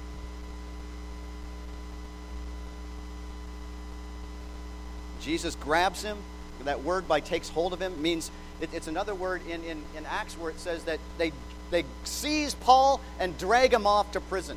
Jesus 5.21 5.57
grabs 5.57 6.03
him. 6.03 6.19
That 6.65 6.83
word 6.83 7.07
by 7.07 7.21
takes 7.21 7.49
hold 7.49 7.73
of 7.73 7.81
him 7.81 8.01
means 8.01 8.31
it, 8.61 8.71
it's 8.73 8.87
another 8.87 9.15
word 9.15 9.43
in, 9.47 9.63
in, 9.65 9.83
in 9.97 10.07
Acts 10.07 10.35
where 10.35 10.51
it 10.51 10.59
says 10.59 10.85
that 10.85 10.99
they, 11.19 11.33
they 11.71 11.85
seize 12.05 12.55
Paul 12.55 13.01
and 13.19 13.37
drag 13.37 13.73
him 13.73 13.87
off 13.87 14.13
to 14.13 14.21
prison. 14.21 14.57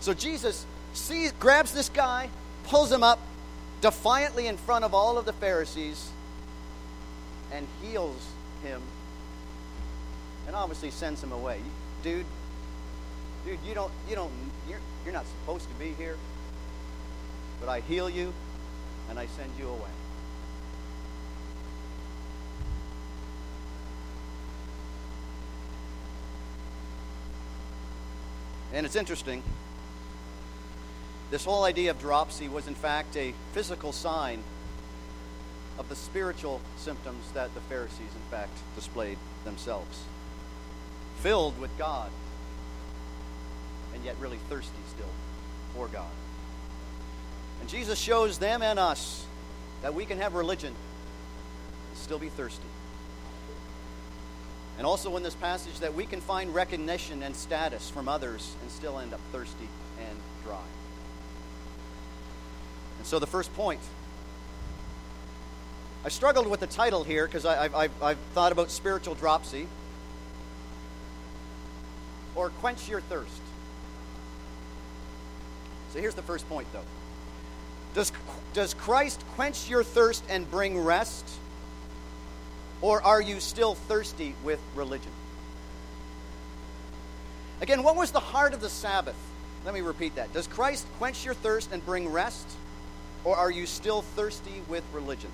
So 0.00 0.12
Jesus 0.12 0.66
sees, 0.92 1.32
grabs 1.32 1.72
this 1.72 1.88
guy, 1.88 2.28
pulls 2.64 2.90
him 2.90 3.02
up 3.02 3.18
defiantly 3.80 4.46
in 4.46 4.56
front 4.56 4.84
of 4.84 4.94
all 4.94 5.18
of 5.18 5.24
the 5.24 5.32
Pharisees, 5.34 6.10
and 7.52 7.66
heals 7.82 8.26
him, 8.62 8.80
and 10.46 10.56
obviously 10.56 10.90
sends 10.90 11.22
him 11.22 11.32
away. 11.32 11.60
Dude, 12.02 12.26
dude, 13.44 13.58
you 13.66 13.74
don't, 13.74 13.92
you 14.08 14.16
don't, 14.16 14.32
you're, 14.68 14.80
you're 15.04 15.14
not 15.14 15.26
supposed 15.26 15.68
to 15.68 15.74
be 15.74 15.92
here, 15.92 16.16
but 17.60 17.68
I 17.68 17.80
heal 17.80 18.08
you, 18.08 18.32
and 19.10 19.18
I 19.18 19.26
send 19.26 19.50
you 19.58 19.68
away. 19.68 19.90
And 28.72 28.84
it's 28.84 28.96
interesting 28.96 29.42
this 31.34 31.44
whole 31.44 31.64
idea 31.64 31.90
of 31.90 31.98
dropsy 31.98 32.46
was, 32.46 32.68
in 32.68 32.76
fact, 32.76 33.16
a 33.16 33.34
physical 33.54 33.90
sign 33.90 34.40
of 35.80 35.88
the 35.88 35.96
spiritual 35.96 36.60
symptoms 36.76 37.24
that 37.32 37.52
the 37.56 37.60
Pharisees, 37.62 37.98
in 37.98 38.30
fact, 38.30 38.56
displayed 38.76 39.18
themselves. 39.44 40.04
Filled 41.22 41.58
with 41.58 41.76
God, 41.76 42.08
and 43.92 44.04
yet 44.04 44.14
really 44.20 44.38
thirsty 44.48 44.78
still 44.94 45.10
for 45.74 45.88
God. 45.88 46.12
And 47.60 47.68
Jesus 47.68 47.98
shows 47.98 48.38
them 48.38 48.62
and 48.62 48.78
us 48.78 49.26
that 49.82 49.92
we 49.92 50.04
can 50.04 50.18
have 50.18 50.34
religion 50.34 50.72
and 51.88 51.98
still 51.98 52.20
be 52.20 52.28
thirsty. 52.28 52.62
And 54.78 54.86
also 54.86 55.16
in 55.16 55.24
this 55.24 55.34
passage, 55.34 55.80
that 55.80 55.94
we 55.94 56.06
can 56.06 56.20
find 56.20 56.54
recognition 56.54 57.24
and 57.24 57.34
status 57.34 57.90
from 57.90 58.08
others 58.08 58.54
and 58.62 58.70
still 58.70 59.00
end 59.00 59.12
up 59.12 59.20
thirsty 59.32 59.68
and 59.98 60.16
dry. 60.44 60.62
So 63.04 63.18
the 63.18 63.26
first 63.26 63.54
point. 63.54 63.80
I 66.04 66.08
struggled 66.08 66.46
with 66.46 66.60
the 66.60 66.66
title 66.66 67.04
here 67.04 67.26
because 67.26 67.46
I've, 67.46 67.74
I've, 67.74 68.02
I've 68.02 68.18
thought 68.34 68.52
about 68.52 68.70
spiritual 68.70 69.14
dropsy 69.14 69.68
or 72.34 72.50
quench 72.50 72.88
your 72.88 73.00
thirst. 73.00 73.40
So 75.92 76.00
here's 76.00 76.14
the 76.14 76.22
first 76.22 76.48
point, 76.48 76.66
though. 76.72 76.82
Does, 77.94 78.10
does 78.52 78.74
Christ 78.74 79.22
quench 79.34 79.70
your 79.70 79.84
thirst 79.84 80.24
and 80.28 80.50
bring 80.50 80.78
rest? 80.78 81.28
Or 82.82 83.00
are 83.02 83.20
you 83.20 83.38
still 83.38 83.76
thirsty 83.76 84.34
with 84.42 84.60
religion? 84.74 85.12
Again, 87.60 87.82
what 87.82 87.96
was 87.96 88.10
the 88.10 88.20
heart 88.20 88.52
of 88.52 88.60
the 88.60 88.68
Sabbath? 88.68 89.16
Let 89.64 89.72
me 89.72 89.80
repeat 89.80 90.16
that. 90.16 90.32
Does 90.32 90.46
Christ 90.46 90.86
quench 90.98 91.24
your 91.24 91.34
thirst 91.34 91.70
and 91.72 91.84
bring 91.86 92.10
rest? 92.10 92.46
Or 93.24 93.36
are 93.36 93.50
you 93.50 93.66
still 93.66 94.02
thirsty 94.02 94.62
with 94.68 94.84
religion? 94.92 95.30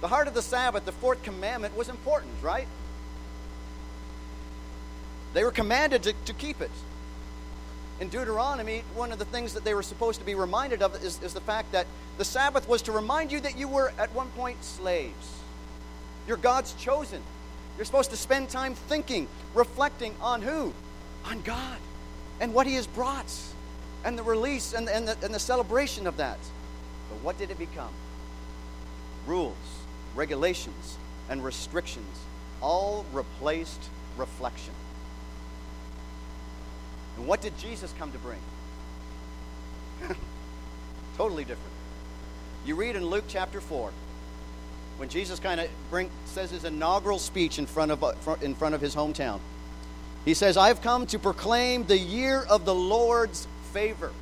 The 0.00 0.08
heart 0.08 0.28
of 0.28 0.34
the 0.34 0.42
Sabbath, 0.42 0.84
the 0.84 0.92
fourth 0.92 1.22
commandment, 1.22 1.76
was 1.76 1.88
important, 1.88 2.32
right? 2.42 2.66
They 5.34 5.44
were 5.44 5.50
commanded 5.50 6.02
to, 6.04 6.12
to 6.26 6.32
keep 6.32 6.60
it. 6.60 6.70
In 8.00 8.08
Deuteronomy, 8.08 8.84
one 8.94 9.10
of 9.10 9.18
the 9.18 9.24
things 9.24 9.54
that 9.54 9.64
they 9.64 9.74
were 9.74 9.82
supposed 9.82 10.20
to 10.20 10.26
be 10.26 10.34
reminded 10.34 10.82
of 10.82 10.94
is, 11.02 11.20
is 11.22 11.34
the 11.34 11.40
fact 11.40 11.72
that 11.72 11.86
the 12.16 12.24
Sabbath 12.24 12.68
was 12.68 12.82
to 12.82 12.92
remind 12.92 13.32
you 13.32 13.40
that 13.40 13.58
you 13.58 13.66
were 13.66 13.92
at 13.98 14.12
one 14.14 14.28
point 14.30 14.62
slaves. 14.62 15.40
You're 16.26 16.36
God's 16.36 16.74
chosen. 16.74 17.22
You're 17.76 17.84
supposed 17.84 18.10
to 18.10 18.16
spend 18.16 18.50
time 18.50 18.74
thinking, 18.74 19.28
reflecting 19.54 20.14
on 20.20 20.42
who? 20.42 20.72
On 21.24 21.40
God 21.42 21.78
and 22.40 22.54
what 22.54 22.66
He 22.66 22.74
has 22.74 22.86
brought, 22.86 23.32
and 24.04 24.16
the 24.16 24.22
release 24.22 24.72
and, 24.72 24.88
and, 24.88 25.08
the, 25.08 25.16
and 25.24 25.34
the 25.34 25.40
celebration 25.40 26.06
of 26.06 26.16
that. 26.18 26.38
But 27.08 27.22
what 27.22 27.38
did 27.38 27.50
it 27.50 27.58
become? 27.58 27.92
Rules, 29.26 29.56
regulations, 30.14 30.98
and 31.28 31.44
restrictions 31.44 32.18
all 32.60 33.04
replaced 33.12 33.88
reflection. 34.16 34.74
And 37.16 37.26
what 37.26 37.40
did 37.40 37.56
Jesus 37.58 37.92
come 37.98 38.12
to 38.12 38.18
bring? 38.18 38.38
totally 41.16 41.44
different. 41.44 41.72
You 42.64 42.74
read 42.74 42.96
in 42.96 43.04
Luke 43.06 43.24
chapter 43.28 43.60
4 43.60 43.90
when 44.98 45.08
Jesus 45.08 45.38
kind 45.38 45.60
of 45.60 45.68
says 46.26 46.50
his 46.50 46.64
inaugural 46.64 47.18
speech 47.18 47.58
in 47.58 47.66
front 47.66 47.92
of 47.92 48.02
uh, 48.02 48.12
in 48.42 48.54
front 48.54 48.74
of 48.74 48.80
his 48.80 48.94
hometown. 48.94 49.40
He 50.24 50.34
says, 50.34 50.56
"I've 50.56 50.82
come 50.82 51.06
to 51.06 51.18
proclaim 51.18 51.86
the 51.86 51.98
year 51.98 52.42
of 52.42 52.64
the 52.64 52.74
Lord's 52.74 53.46
favor." 53.72 54.12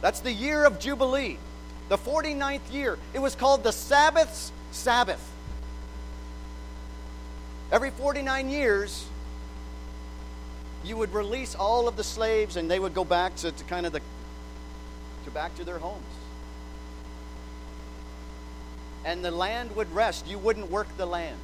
That's 0.00 0.20
the 0.20 0.32
year 0.32 0.64
of 0.64 0.78
jubilee 0.78 1.38
the 1.88 1.98
49th 1.98 2.72
year. 2.72 2.98
It 3.12 3.18
was 3.18 3.34
called 3.34 3.62
the 3.62 3.72
Sabbath's 3.72 4.52
Sabbath. 4.72 5.30
Every 7.70 7.90
49 7.90 8.50
years, 8.50 9.06
you 10.84 10.96
would 10.96 11.12
release 11.12 11.54
all 11.54 11.88
of 11.88 11.96
the 11.96 12.04
slaves 12.04 12.56
and 12.56 12.70
they 12.70 12.78
would 12.78 12.94
go 12.94 13.04
back 13.04 13.34
to, 13.36 13.50
to 13.50 13.64
kind 13.64 13.86
of 13.86 13.92
the 13.92 14.00
to 15.24 15.30
back 15.30 15.54
to 15.56 15.64
their 15.64 15.78
homes. 15.78 16.04
And 19.04 19.24
the 19.24 19.30
land 19.30 19.74
would 19.76 19.92
rest. 19.94 20.26
You 20.26 20.38
wouldn't 20.38 20.70
work 20.70 20.88
the 20.96 21.06
land. 21.06 21.38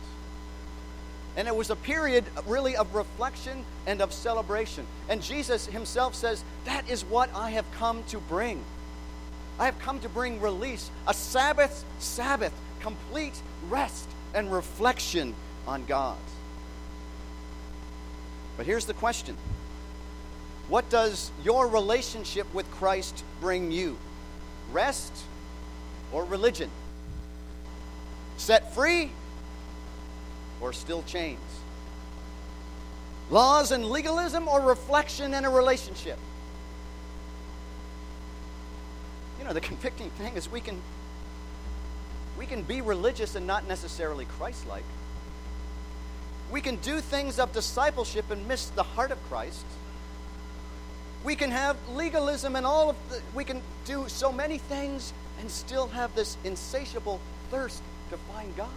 And 1.37 1.47
it 1.47 1.55
was 1.55 1.71
a 1.71 1.77
period 1.77 2.25
really 2.47 2.77
of 2.77 2.95
reflection 2.95 3.65
and 3.87 4.01
of 4.01 4.13
celebration. 4.13 4.87
And 5.09 5.23
Jesus 5.23 5.67
himself 5.67 6.15
says, 6.15 6.45
That 6.65 6.89
is 6.89 7.05
what 7.05 7.31
I 7.35 7.51
have 7.51 7.71
come 7.73 8.03
to 8.09 8.19
bring. 8.19 8.63
I 9.59 9.67
have 9.67 9.79
come 9.79 10.01
to 10.01 10.09
bring 10.09 10.41
release, 10.41 10.91
a 11.07 11.15
Sabbath, 11.15 11.85
Sabbath, 11.99 12.53
complete 12.81 13.41
rest 13.69 14.09
and 14.35 14.53
reflection 14.53 15.35
on 15.67 15.85
God. 15.87 16.17
But 18.57 18.67
here's 18.67 18.87
the 18.87 18.95
question 18.95 19.37
What 20.69 20.89
does 20.91 21.31
your 21.45 21.69
relationship 21.69 22.53
with 22.55 22.71
Christ 22.71 23.25
bring 23.41 23.71
you? 23.71 23.99
Rest 24.73 25.13
or 26.13 26.25
religion? 26.25 26.71
Set 28.37 28.75
free 28.75 29.11
or 30.61 30.73
still 30.73 31.03
chains? 31.03 31.41
Laws 33.31 33.71
and 33.71 33.87
legalism 33.87 34.49
or 34.49 34.61
reflection 34.61 35.35
and 35.35 35.47
a 35.47 35.49
relationship? 35.49 36.19
The 39.53 39.61
convicting 39.61 40.11
thing 40.11 40.37
is 40.37 40.49
we 40.49 40.61
can 40.61 40.81
we 42.39 42.47
can 42.47 42.63
be 42.63 42.81
religious 42.81 43.35
and 43.35 43.47
not 43.47 43.67
necessarily 43.67 44.25
Christ-like. 44.39 44.85
We 46.53 46.61
can 46.61 46.77
do 46.77 47.01
things 47.01 47.39
of 47.41 47.53
discipleship 47.53 48.31
and 48.31 48.47
miss 48.47 48.67
the 48.71 48.85
heart 48.85 49.11
of 49.11 49.23
Christ. 49.25 49.65
We 51.25 51.35
can 51.35 51.51
have 51.51 51.77
legalism 51.91 52.55
and 52.57 52.65
all 52.65 52.91
of 52.91 52.97
the, 53.11 53.21
we 53.35 53.45
can 53.45 53.61
do 53.85 54.09
so 54.09 54.33
many 54.33 54.57
things 54.57 55.13
and 55.41 55.51
still 55.51 55.89
have 55.89 56.15
this 56.15 56.37
insatiable 56.45 57.21
thirst 57.51 57.83
to 58.11 58.17
find 58.33 58.57
God. 58.57 58.69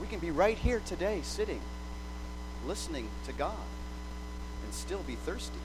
We 0.00 0.06
can 0.06 0.20
be 0.20 0.30
right 0.30 0.56
here 0.56 0.80
today, 0.86 1.20
sitting, 1.22 1.60
listening 2.66 3.08
to 3.26 3.32
God, 3.32 3.66
and 4.64 4.72
still 4.72 5.02
be 5.02 5.16
thirsty. 5.16 5.58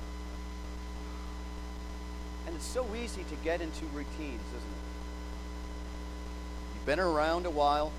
And 2.45 2.55
it's 2.55 2.65
so 2.65 2.85
easy 2.95 3.23
to 3.23 3.35
get 3.43 3.61
into 3.61 3.85
routines, 3.87 4.41
isn't 4.41 4.75
it? 4.75 4.85
You've 6.75 6.85
been 6.85 6.99
around 6.99 7.45
a 7.45 7.49
while, 7.49 7.91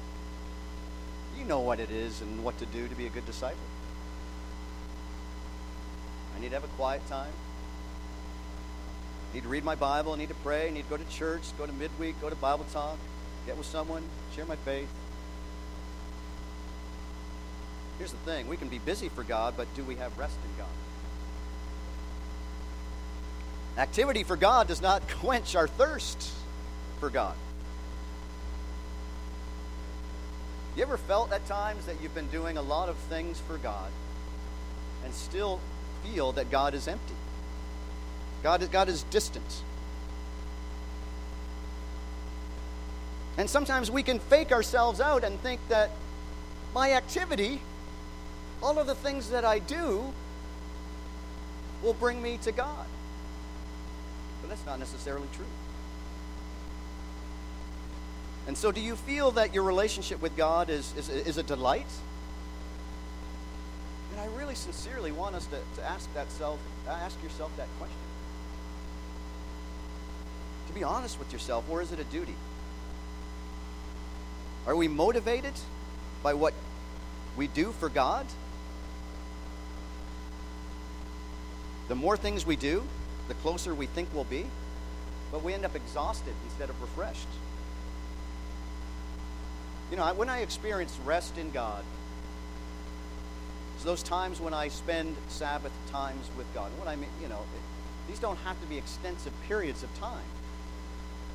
you 1.38 1.44
know 1.44 1.60
what 1.60 1.80
it 1.80 1.90
is 1.90 2.20
and 2.20 2.42
what 2.44 2.58
to 2.58 2.66
do 2.66 2.88
to 2.88 2.94
be 2.94 3.06
a 3.06 3.10
good 3.10 3.26
disciple. 3.26 3.58
I 6.36 6.40
need 6.40 6.48
to 6.48 6.54
have 6.54 6.64
a 6.64 6.74
quiet 6.76 7.06
time. 7.08 7.32
I 9.30 9.34
need 9.34 9.42
to 9.42 9.48
read 9.48 9.64
my 9.64 9.74
Bible. 9.74 10.12
I 10.12 10.18
need 10.18 10.28
to 10.28 10.34
pray. 10.36 10.68
I 10.68 10.70
need 10.70 10.84
to 10.84 10.90
go 10.90 10.96
to 10.96 11.08
church, 11.10 11.42
go 11.58 11.66
to 11.66 11.72
midweek, 11.72 12.20
go 12.20 12.30
to 12.30 12.36
Bible 12.36 12.66
talk, 12.72 12.98
get 13.46 13.56
with 13.56 13.66
someone, 13.66 14.02
share 14.34 14.44
my 14.46 14.56
faith. 14.56 14.88
Here's 17.98 18.12
the 18.12 18.18
thing 18.18 18.46
we 18.48 18.56
can 18.56 18.68
be 18.68 18.78
busy 18.78 19.08
for 19.08 19.22
God, 19.22 19.54
but 19.56 19.72
do 19.74 19.82
we 19.82 19.96
have 19.96 20.16
rest 20.18 20.36
in 20.44 20.58
God? 20.58 20.68
Activity 23.78 24.22
for 24.22 24.36
God 24.36 24.68
does 24.68 24.80
not 24.80 25.06
quench 25.08 25.54
our 25.54 25.68
thirst 25.68 26.30
for 26.98 27.10
God. 27.10 27.34
You 30.76 30.82
ever 30.82 30.96
felt 30.96 31.32
at 31.32 31.46
times 31.46 31.86
that 31.86 31.96
you've 32.02 32.14
been 32.14 32.28
doing 32.28 32.56
a 32.56 32.62
lot 32.62 32.88
of 32.88 32.96
things 32.96 33.40
for 33.40 33.58
God 33.58 33.90
and 35.04 35.12
still 35.12 35.60
feel 36.04 36.32
that 36.32 36.50
God 36.50 36.74
is 36.74 36.88
empty? 36.88 37.14
God 38.42 38.62
is, 38.62 38.68
God 38.68 38.88
is 38.88 39.02
distant. 39.04 39.62
And 43.38 43.48
sometimes 43.48 43.90
we 43.90 44.02
can 44.02 44.18
fake 44.18 44.52
ourselves 44.52 45.00
out 45.00 45.22
and 45.22 45.38
think 45.40 45.60
that 45.68 45.90
my 46.74 46.92
activity, 46.92 47.60
all 48.62 48.78
of 48.78 48.86
the 48.86 48.94
things 48.94 49.30
that 49.30 49.44
I 49.44 49.58
do, 49.58 50.02
will 51.82 51.94
bring 51.94 52.22
me 52.22 52.38
to 52.38 52.52
God. 52.52 52.86
But 54.46 54.54
that's 54.54 54.66
not 54.66 54.78
necessarily 54.78 55.26
true. 55.34 55.46
And 58.46 58.56
so, 58.56 58.70
do 58.70 58.80
you 58.80 58.94
feel 58.94 59.32
that 59.32 59.52
your 59.52 59.64
relationship 59.64 60.22
with 60.22 60.36
God 60.36 60.70
is, 60.70 60.94
is, 60.96 61.08
is 61.08 61.36
a 61.36 61.42
delight? 61.42 61.88
And 64.12 64.20
I 64.20 64.26
really 64.38 64.54
sincerely 64.54 65.10
want 65.10 65.34
us 65.34 65.46
to, 65.46 65.58
to 65.80 65.84
ask, 65.84 66.12
that 66.14 66.30
self, 66.30 66.60
ask 66.88 67.20
yourself 67.24 67.50
that 67.56 67.66
question. 67.78 67.98
To 70.68 70.72
be 70.74 70.84
honest 70.84 71.18
with 71.18 71.32
yourself, 71.32 71.64
or 71.68 71.82
is 71.82 71.90
it 71.90 71.98
a 71.98 72.04
duty? 72.04 72.36
Are 74.64 74.76
we 74.76 74.86
motivated 74.86 75.54
by 76.22 76.34
what 76.34 76.54
we 77.36 77.48
do 77.48 77.72
for 77.72 77.88
God? 77.88 78.26
The 81.88 81.96
more 81.96 82.16
things 82.16 82.46
we 82.46 82.54
do, 82.54 82.84
the 83.28 83.34
closer 83.34 83.74
we 83.74 83.86
think 83.86 84.08
we'll 84.14 84.24
be, 84.24 84.46
but 85.32 85.42
we 85.42 85.52
end 85.54 85.64
up 85.64 85.74
exhausted 85.74 86.34
instead 86.44 86.70
of 86.70 86.80
refreshed. 86.80 87.28
You 89.90 89.96
know, 89.96 90.14
when 90.14 90.28
I 90.28 90.40
experience 90.40 90.98
rest 91.04 91.38
in 91.38 91.50
God, 91.50 91.84
it's 93.76 93.84
those 93.84 94.02
times 94.02 94.40
when 94.40 94.54
I 94.54 94.68
spend 94.68 95.14
Sabbath 95.28 95.72
times 95.90 96.28
with 96.36 96.52
God. 96.54 96.70
what 96.78 96.88
I 96.88 96.96
mean, 96.96 97.10
you 97.22 97.28
know, 97.28 97.40
these 98.08 98.18
don't 98.18 98.38
have 98.38 98.60
to 98.60 98.66
be 98.66 98.78
extensive 98.78 99.32
periods 99.46 99.82
of 99.82 99.94
time, 99.98 100.24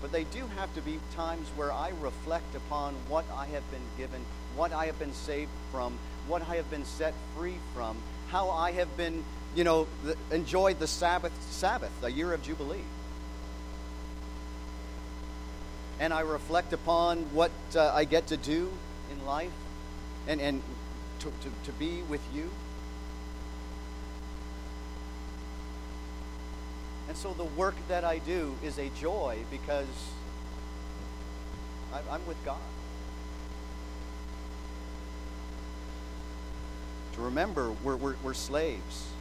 but 0.02 0.12
they 0.12 0.24
do 0.26 0.48
have 0.58 0.74
to 0.76 0.82
be 0.82 1.00
times 1.16 1.48
where 1.56 1.72
I 1.72 1.92
reflect 2.02 2.56
upon 2.56 2.96
what 3.08 3.26
I 3.36 3.46
have 3.48 3.70
been 3.72 3.86
given, 3.98 4.26
what 4.56 4.74
I 4.74 4.88
have 4.88 4.98
been 4.98 5.14
saved 5.14 5.52
from, 5.72 5.98
what 6.28 6.42
I 6.48 6.56
have 6.56 6.70
been 6.70 6.86
set 6.86 7.14
free 7.38 7.58
from, 7.74 7.98
how 8.30 8.50
I 8.50 8.72
have 8.72 8.96
been, 8.98 9.24
you 9.56 9.64
know, 9.64 9.88
enjoyed 10.32 10.80
the 10.80 10.88
Sabbath, 10.88 11.34
Sabbath, 11.52 11.92
the 12.02 12.12
year 12.12 12.34
of 12.34 12.42
Jubilee 12.42 12.84
and 16.02 16.12
I 16.12 16.22
reflect 16.22 16.74
upon 16.74 17.20
what 17.32 17.52
uh, 17.76 17.92
I 17.94 18.06
get 18.06 18.26
to 18.28 18.38
do 18.38 18.72
in 19.12 19.24
life 19.24 19.52
and, 20.28 20.42
and 20.42 20.64
to, 21.20 21.26
to, 21.26 21.50
to 21.66 21.72
be 21.74 22.02
with 22.10 22.22
you. 22.34 22.50
And 27.08 27.16
so 27.16 27.34
the 27.34 27.44
work 27.44 27.76
that 27.88 28.04
I 28.04 28.18
do 28.18 28.56
is 28.64 28.80
a 28.80 28.90
joy 29.00 29.38
because 29.52 29.86
I'm 32.10 32.26
with 32.26 32.44
God. 32.44 32.58
To 37.14 37.22
remember, 37.22 37.76
we're, 37.84 37.98
we're, 37.98 38.16
we're 38.24 38.34
slaves. 38.34 39.12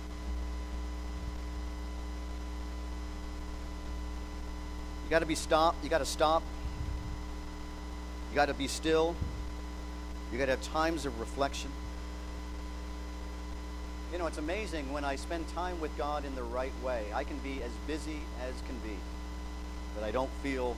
You 5.11 5.15
got 5.17 5.19
to 5.19 5.27
be 5.27 5.35
stopped. 5.35 5.83
You 5.83 5.91
got 5.91 5.99
to 5.99 6.07
stop 6.07 6.45
you 8.31 8.37
got 8.37 8.47
to 8.47 8.55
be 8.55 8.69
still. 8.69 9.17
You 10.33 10.39
got 10.39 10.45
to 10.45 10.53
have 10.53 10.63
times 10.63 11.05
of 11.05 11.19
reflection. 11.19 11.71
You 14.13 14.19
know, 14.19 14.27
it's 14.27 14.39
amazing 14.39 14.93
when 14.93 15.05
I 15.05 15.17
spend 15.17 15.49
time 15.49 15.81
with 15.81 15.97
God 15.99 16.25
in 16.25 16.35
the 16.37 16.43
right 16.43 16.73
way. 16.85 17.05
I 17.13 17.25
can 17.25 17.39
be 17.39 17.61
as 17.63 17.73
busy 17.87 18.21
as 18.43 18.55
can 18.67 18.77
be, 18.79 18.97
but 19.95 20.05
I 20.05 20.11
don't 20.11 20.31
feel 20.43 20.77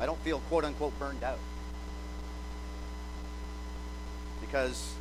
I 0.00 0.06
don't 0.06 0.18
feel 0.20 0.40
quote 0.48 0.64
unquote 0.64 0.98
burned 0.98 1.22
out. 1.22 1.38
Because 4.40 4.94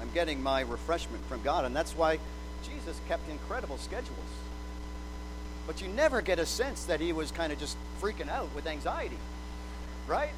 I'm 0.00 0.10
getting 0.12 0.40
my 0.40 0.60
refreshment 0.60 1.24
from 1.26 1.42
God, 1.42 1.64
and 1.64 1.74
that's 1.74 1.96
why 1.96 2.18
Jesus 2.64 3.00
kept 3.08 3.28
incredible 3.28 3.78
schedules. 3.78 4.18
But 5.66 5.82
you 5.82 5.88
never 5.88 6.22
get 6.22 6.38
a 6.38 6.46
sense 6.46 6.84
that 6.84 7.00
he 7.00 7.12
was 7.12 7.30
kind 7.30 7.52
of 7.52 7.58
just 7.58 7.76
freaking 8.00 8.28
out 8.28 8.54
with 8.54 8.66
anxiety, 8.66 9.18
right? 10.06 10.30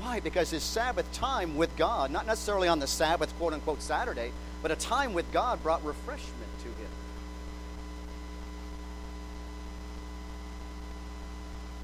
Why? 0.00 0.20
Because 0.20 0.50
his 0.50 0.62
Sabbath 0.62 1.10
time 1.12 1.56
with 1.56 1.76
God, 1.76 2.10
not 2.10 2.26
necessarily 2.26 2.68
on 2.68 2.78
the 2.78 2.86
Sabbath, 2.86 3.36
quote 3.36 3.52
unquote, 3.52 3.82
Saturday, 3.82 4.32
but 4.62 4.70
a 4.70 4.76
time 4.76 5.12
with 5.12 5.30
God 5.32 5.62
brought 5.62 5.84
refreshment 5.84 6.58
to 6.60 6.68
him. 6.68 6.88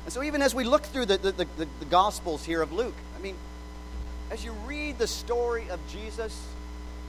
And 0.04 0.12
so, 0.12 0.22
even 0.22 0.40
as 0.40 0.54
we 0.54 0.64
look 0.64 0.84
through 0.84 1.06
the, 1.06 1.18
the, 1.18 1.32
the, 1.32 1.46
the 1.80 1.84
Gospels 1.90 2.44
here 2.44 2.62
of 2.62 2.72
Luke, 2.72 2.94
I 3.18 3.20
mean, 3.20 3.34
as 4.30 4.44
you 4.44 4.52
read 4.64 4.98
the 4.98 5.06
story 5.06 5.68
of 5.68 5.80
Jesus, 5.88 6.46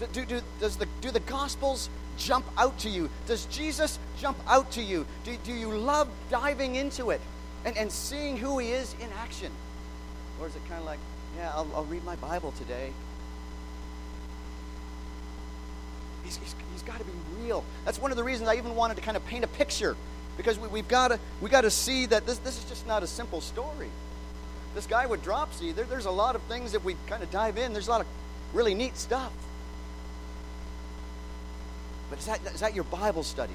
do, 0.06 0.26
do, 0.26 0.42
does 0.60 0.78
the, 0.78 0.88
do 1.02 1.12
the 1.12 1.20
Gospels 1.22 1.90
jump 2.18 2.46
out 2.58 2.78
to 2.80 2.90
you? 2.90 3.10
Does 3.26 3.46
Jesus 3.46 4.00
jump 4.20 4.38
out 4.48 4.72
to 4.72 4.82
you? 4.82 5.06
Do, 5.24 5.36
do 5.44 5.54
you 5.54 5.76
love 5.76 6.10
diving 6.30 6.76
into 6.76 7.12
it 7.12 7.22
and, 7.66 7.78
and 7.78 7.92
seeing 7.92 8.38
who 8.38 8.60
he 8.60 8.72
is 8.72 8.96
in 9.00 9.10
action? 9.24 9.52
Or 10.40 10.48
is 10.48 10.56
it 10.56 10.62
kind 10.68 10.80
of 10.80 10.86
like, 10.86 11.00
yeah, 11.38 11.52
I'll, 11.54 11.68
I'll 11.76 11.86
read 11.86 12.04
my 12.04 12.16
Bible 12.18 12.54
today? 12.58 12.92
He's, 16.24 16.38
he's, 16.38 16.56
he's 16.74 16.84
got 16.84 17.00
to 17.00 17.06
be 17.06 17.12
real. 17.42 17.64
That's 17.86 18.00
one 18.00 18.12
of 18.12 18.18
the 18.18 18.24
reasons 18.24 18.50
I 18.50 18.56
even 18.56 18.76
wanted 18.76 18.98
to 18.98 19.02
kind 19.02 19.18
of 19.18 19.26
paint 19.26 19.44
a 19.44 19.48
picture 19.48 19.96
because 20.36 20.60
we, 20.60 20.80
have 20.80 20.88
got 20.88 21.08
to 21.08 21.20
we 21.42 21.50
got 21.50 21.62
to 21.62 21.72
see 21.72 22.06
that 22.08 22.26
this, 22.26 22.38
this 22.40 22.60
is 22.60 22.66
just 22.66 22.86
not 22.86 23.02
a 23.02 23.08
simple 23.08 23.42
story. 23.42 23.90
This 24.76 24.86
guy 24.86 25.08
with 25.08 25.24
dropsy, 25.24 25.72
there, 25.72 25.86
there's 25.86 26.06
a 26.06 26.12
lot 26.12 26.36
of 26.36 26.42
things 26.44 26.74
that 26.74 26.84
we 26.84 26.96
kind 27.08 27.24
of 27.24 27.32
dive 27.32 27.58
in. 27.58 27.74
There's 27.74 27.88
a 27.88 27.92
lot 27.92 28.02
of 28.02 28.08
really 28.54 28.76
neat 28.76 28.96
stuff. 28.98 29.32
But 32.10 32.20
is 32.20 32.26
that, 32.26 32.40
is 32.54 32.60
that 32.62 32.76
your 32.76 32.86
Bible 32.86 33.24
study? 33.24 33.54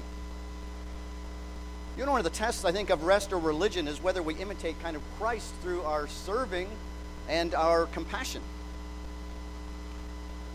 You 1.97 2.05
know, 2.05 2.11
one 2.11 2.19
of 2.19 2.23
the 2.23 2.31
tests, 2.31 2.65
I 2.65 2.71
think, 2.71 2.89
of 2.89 3.03
rest 3.03 3.33
or 3.33 3.39
religion 3.39 3.87
is 3.87 4.01
whether 4.01 4.23
we 4.23 4.35
imitate 4.35 4.81
kind 4.81 4.95
of 4.95 5.01
Christ 5.19 5.53
through 5.61 5.83
our 5.83 6.07
serving 6.07 6.67
and 7.29 7.53
our 7.53 7.85
compassion. 7.87 8.41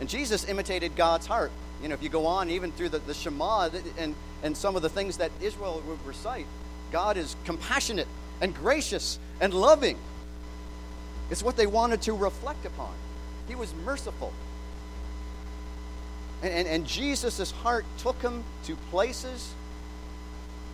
And 0.00 0.08
Jesus 0.08 0.48
imitated 0.48 0.96
God's 0.96 1.26
heart. 1.26 1.52
You 1.82 1.88
know, 1.88 1.94
if 1.94 2.02
you 2.02 2.08
go 2.08 2.26
on 2.26 2.50
even 2.50 2.72
through 2.72 2.88
the, 2.88 2.98
the 2.98 3.14
Shema 3.14 3.70
and, 3.98 4.14
and 4.42 4.56
some 4.56 4.74
of 4.74 4.82
the 4.82 4.88
things 4.88 5.18
that 5.18 5.30
Israel 5.40 5.82
would 5.86 6.04
recite, 6.04 6.46
God 6.90 7.16
is 7.16 7.36
compassionate 7.44 8.08
and 8.40 8.54
gracious 8.54 9.18
and 9.40 9.54
loving. 9.54 9.96
It's 11.30 11.42
what 11.42 11.56
they 11.56 11.66
wanted 11.66 12.02
to 12.02 12.14
reflect 12.14 12.64
upon. 12.64 12.92
He 13.46 13.54
was 13.54 13.72
merciful. 13.84 14.32
And, 16.42 16.52
and, 16.52 16.68
and 16.68 16.86
Jesus' 16.86 17.50
heart 17.50 17.84
took 17.98 18.20
him 18.22 18.44
to 18.64 18.76
places 18.90 19.52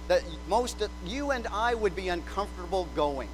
that 0.09 0.23
most 0.49 0.79
that 0.81 0.91
you 1.07 1.31
and 1.31 1.47
I 1.47 1.75
would 1.75 1.97
be 1.97 2.09
uncomfortable 2.09 2.89
going. 2.95 3.29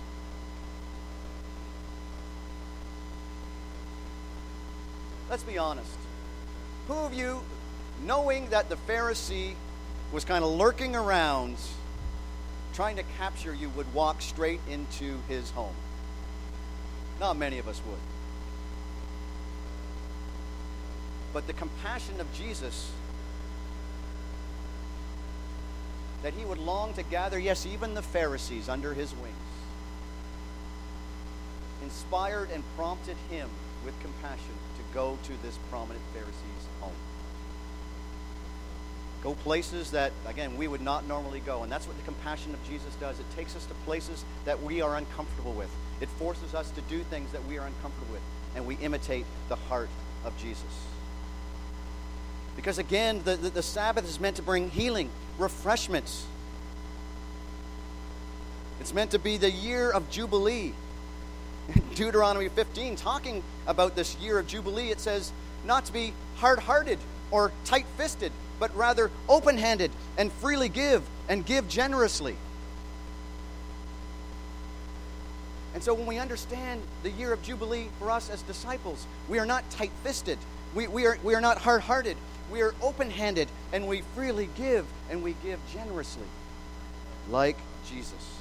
Let's 5.29 5.43
be 5.43 5.59
honest. 5.59 5.97
Who 6.89 6.95
of 6.95 7.15
you, 7.15 7.41
knowing 8.05 8.49
that 8.51 8.69
the 8.69 8.77
Pharisee 8.77 9.55
was 10.13 10.25
kind 10.25 10.45
of 10.45 10.51
lurking 10.51 10.97
around, 10.97 11.57
trying 12.75 12.97
to 12.97 13.05
capture 13.17 13.55
you, 13.55 13.69
would 13.71 13.93
walk 13.95 14.23
straight 14.23 14.61
into 14.69 15.19
his 15.29 15.51
home? 15.51 15.75
Not 17.21 17.37
many 17.37 17.59
of 17.59 17.69
us 17.69 17.81
would. 17.89 17.99
But 21.33 21.47
the 21.47 21.53
compassion 21.53 22.21
of 22.21 22.33
Jesus, 22.35 22.91
that 26.23 26.35
he 26.35 26.45
would 26.45 26.59
long 26.59 26.93
to 26.95 27.03
gather, 27.05 27.39
yes, 27.39 27.67
even 27.67 27.95
the 27.95 28.03
Pharisees 28.03 28.69
under 28.69 28.95
his 28.95 29.15
wings, 29.15 29.37
inspired 31.83 32.51
and 32.51 32.63
prompted 32.77 33.17
him 33.31 33.49
with 33.85 33.99
compassion 34.01 34.55
to 34.77 34.95
go 34.95 35.19
to 35.25 35.43
this 35.43 35.59
prominent 35.71 36.05
Pharisee's 36.13 36.67
home. 36.81 36.93
Go 39.23 39.35
places 39.35 39.91
that, 39.91 40.13
again, 40.27 40.57
we 40.57 40.67
would 40.67 40.81
not 40.81 41.07
normally 41.07 41.41
go. 41.41 41.63
And 41.63 41.71
that's 41.71 41.87
what 41.87 41.97
the 41.97 42.03
compassion 42.05 42.55
of 42.55 42.65
Jesus 42.67 42.95
does. 42.97 43.21
It 43.21 43.27
takes 43.37 43.55
us 43.55 43.67
to 43.67 43.75
places 43.85 44.25
that 44.47 44.63
we 44.63 44.81
are 44.81 44.97
uncomfortable 44.97 45.53
with. 45.53 45.71
It 46.01 46.09
forces 46.09 46.55
us 46.55 46.71
to 46.71 46.81
do 46.83 47.03
things 47.05 47.31
that 47.33 47.45
we 47.47 47.59
are 47.59 47.67
uncomfortable 47.67 48.13
with. 48.13 48.23
And 48.57 48.67
we 48.67 48.77
imitate 48.77 49.27
the 49.49 49.57
heart 49.57 49.91
of 50.25 50.37
Jesus. 50.39 50.65
Because 52.61 52.77
again, 52.77 53.23
the, 53.25 53.37
the, 53.37 53.49
the 53.49 53.63
Sabbath 53.63 54.07
is 54.07 54.21
meant 54.21 54.37
to 54.37 54.43
bring 54.43 54.69
healing, 54.69 55.09
refreshments. 55.39 56.27
It's 58.81 58.93
meant 58.93 59.13
to 59.13 59.19
be 59.19 59.39
the 59.39 59.51
year 59.51 59.91
of 59.91 60.11
Jubilee. 60.11 60.75
Deuteronomy 61.95 62.51
15, 62.51 62.97
talking 62.97 63.43
about 63.67 63.97
this 63.97 64.15
year 64.19 64.39
of 64.39 64.47
Jubilee, 64.47 64.91
it 64.91 65.01
says 65.01 65.33
not 65.65 65.87
to 65.87 65.93
be 65.95 66.13
hard 66.37 66.59
hearted 66.59 66.99
or 67.31 67.51
tight 67.65 67.87
fisted, 67.97 68.31
but 68.59 68.77
rather 68.77 69.11
open 69.27 69.57
handed 69.57 69.91
and 70.19 70.31
freely 70.31 70.69
give 70.69 71.03
and 71.31 71.47
give 71.47 71.67
generously. 71.67 72.37
And 75.73 75.83
so 75.83 75.95
when 75.95 76.05
we 76.05 76.19
understand 76.19 76.83
the 77.05 77.11
year 77.11 77.33
of 77.33 77.43
Jubilee 77.43 77.87
for 77.99 78.11
us 78.11 78.29
as 78.29 78.43
disciples, 78.43 79.07
we 79.31 79.39
are 79.39 79.47
not 79.47 79.71
tight 79.71 79.93
fisted. 80.05 80.37
We, 80.75 80.89
we, 80.89 81.07
are, 81.07 81.19
we 81.23 81.35
are 81.35 81.41
not 81.41 81.57
hard 81.57 81.81
hearted. 81.81 82.19
We 82.51 82.63
are 82.63 82.75
open 82.83 83.11
handed 83.11 83.49
and 83.73 83.87
we 83.87 84.03
freely 84.15 84.49
give 84.57 84.87
and 85.11 85.23
we 85.23 85.35
give 85.43 85.59
generously, 85.73 86.27
like 87.29 87.57
Jesus. 87.89 88.39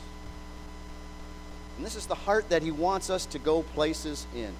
And 1.78 1.86
this 1.86 1.95
is 1.95 2.08
the 2.08 2.15
heart 2.15 2.50
that 2.50 2.62
he 2.62 2.72
wants 2.72 3.10
us 3.10 3.26
to 3.28 3.39
go 3.39 3.63
places 3.63 4.28
in. 4.36 4.52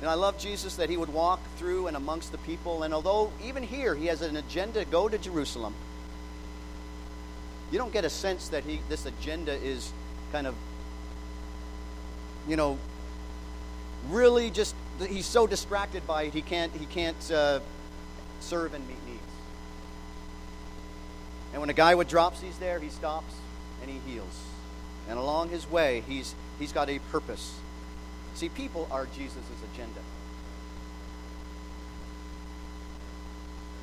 And 0.00 0.10
I 0.10 0.14
love 0.14 0.38
Jesus 0.38 0.76
that 0.76 0.90
he 0.90 0.96
would 0.96 1.08
walk 1.08 1.40
through 1.56 1.86
and 1.86 1.96
amongst 1.96 2.32
the 2.32 2.38
people. 2.38 2.82
And 2.82 2.92
although 2.92 3.32
even 3.42 3.62
here 3.62 3.94
he 3.94 4.06
has 4.06 4.20
an 4.20 4.36
agenda 4.36 4.84
to 4.84 4.90
go 4.90 5.08
to 5.08 5.16
Jerusalem, 5.16 5.74
you 7.70 7.78
don't 7.78 7.92
get 7.92 8.04
a 8.04 8.10
sense 8.10 8.48
that 8.48 8.64
he, 8.64 8.80
this 8.88 9.06
agenda 9.06 9.54
is 9.54 9.92
kind 10.30 10.46
of, 10.46 10.54
you 12.46 12.56
know, 12.56 12.78
really 14.10 14.50
just, 14.50 14.74
he's 15.08 15.26
so 15.26 15.46
distracted 15.46 16.06
by 16.06 16.24
it, 16.24 16.34
he 16.34 16.42
can't, 16.42 16.72
he 16.74 16.84
can't 16.86 17.30
uh, 17.30 17.60
serve 18.44 18.74
and 18.74 18.86
meet 18.86 19.04
needs. 19.06 19.20
And 21.52 21.60
when 21.60 21.70
a 21.70 21.74
guy 21.74 21.94
with 21.94 22.08
dropsies 22.08 22.58
there, 22.58 22.78
he 22.78 22.88
stops 22.88 23.32
and 23.80 23.90
he 23.90 23.98
heals. 24.10 24.42
And 25.08 25.18
along 25.18 25.50
his 25.50 25.70
way, 25.70 26.02
he's, 26.08 26.34
he's 26.58 26.72
got 26.72 26.88
a 26.88 26.98
purpose. 27.10 27.54
See, 28.34 28.48
people 28.48 28.88
are 28.90 29.06
Jesus' 29.14 29.44
agenda. 29.72 30.00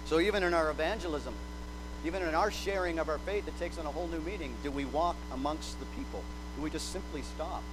So 0.05 0.19
even 0.19 0.43
in 0.43 0.53
our 0.53 0.69
evangelism, 0.69 1.33
even 2.05 2.23
in 2.23 2.35
our 2.35 2.51
sharing 2.51 2.99
of 2.99 3.07
our 3.07 3.19
faith, 3.19 3.47
it 3.47 3.57
takes 3.57 3.77
on 3.77 3.85
a 3.85 3.91
whole 3.91 4.07
new 4.07 4.19
meaning. 4.19 4.53
Do 4.63 4.71
we 4.71 4.83
walk 4.85 5.15
amongst 5.31 5.79
the 5.79 5.85
people? 5.97 6.23
Do 6.57 6.61
we 6.61 6.69
just 6.69 6.91
simply 6.91 7.21
stop? 7.21 7.63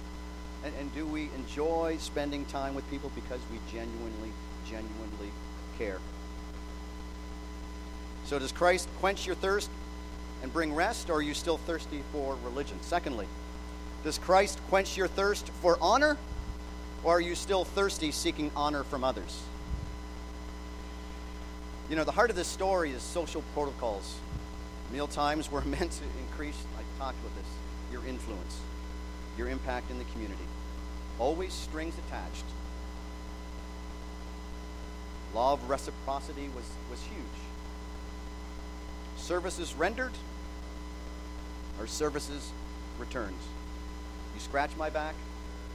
And, 0.63 0.73
and 0.79 0.93
do 0.93 1.05
we 1.05 1.29
enjoy 1.35 1.97
spending 1.99 2.45
time 2.45 2.75
with 2.75 2.89
people 2.89 3.11
because 3.15 3.41
we 3.51 3.59
genuinely, 3.71 4.31
genuinely 4.65 5.31
care? 5.77 5.99
So, 8.29 8.37
does 8.37 8.51
Christ 8.51 8.87
quench 8.99 9.25
your 9.25 9.35
thirst 9.35 9.71
and 10.43 10.53
bring 10.53 10.75
rest, 10.75 11.09
or 11.09 11.13
are 11.13 11.21
you 11.21 11.33
still 11.33 11.57
thirsty 11.57 12.03
for 12.11 12.37
religion? 12.45 12.77
Secondly, 12.81 13.25
does 14.03 14.19
Christ 14.19 14.59
quench 14.69 14.95
your 14.95 15.07
thirst 15.07 15.49
for 15.63 15.79
honor, 15.81 16.15
or 17.03 17.17
are 17.17 17.19
you 17.19 17.33
still 17.33 17.65
thirsty 17.65 18.11
seeking 18.11 18.51
honor 18.55 18.83
from 18.83 19.03
others? 19.03 19.41
You 21.89 21.95
know, 21.95 22.03
the 22.03 22.11
heart 22.11 22.29
of 22.29 22.35
this 22.35 22.47
story 22.47 22.91
is 22.91 23.01
social 23.01 23.41
protocols. 23.55 24.19
Meal 24.93 25.07
times 25.07 25.51
were 25.51 25.61
meant 25.65 25.93
to 25.93 26.03
increase, 26.29 26.61
I 26.77 27.01
talked 27.03 27.17
about 27.21 27.35
this, 27.35 27.51
your 27.91 28.05
influence, 28.05 28.59
your 29.39 29.49
impact 29.49 29.89
in 29.89 29.97
the 29.97 30.05
community. 30.13 30.45
Always 31.17 31.51
strings 31.51 31.95
attached. 32.05 32.45
Law 35.33 35.53
of 35.53 35.67
reciprocity 35.67 36.47
was, 36.55 36.65
was 36.91 37.01
huge 37.01 37.49
services 39.29 39.75
rendered 39.75 40.11
or 41.79 41.85
services 41.85 42.49
returned. 42.97 43.37
You 44.33 44.39
scratch 44.39 44.75
my 44.75 44.89
back, 44.89 45.13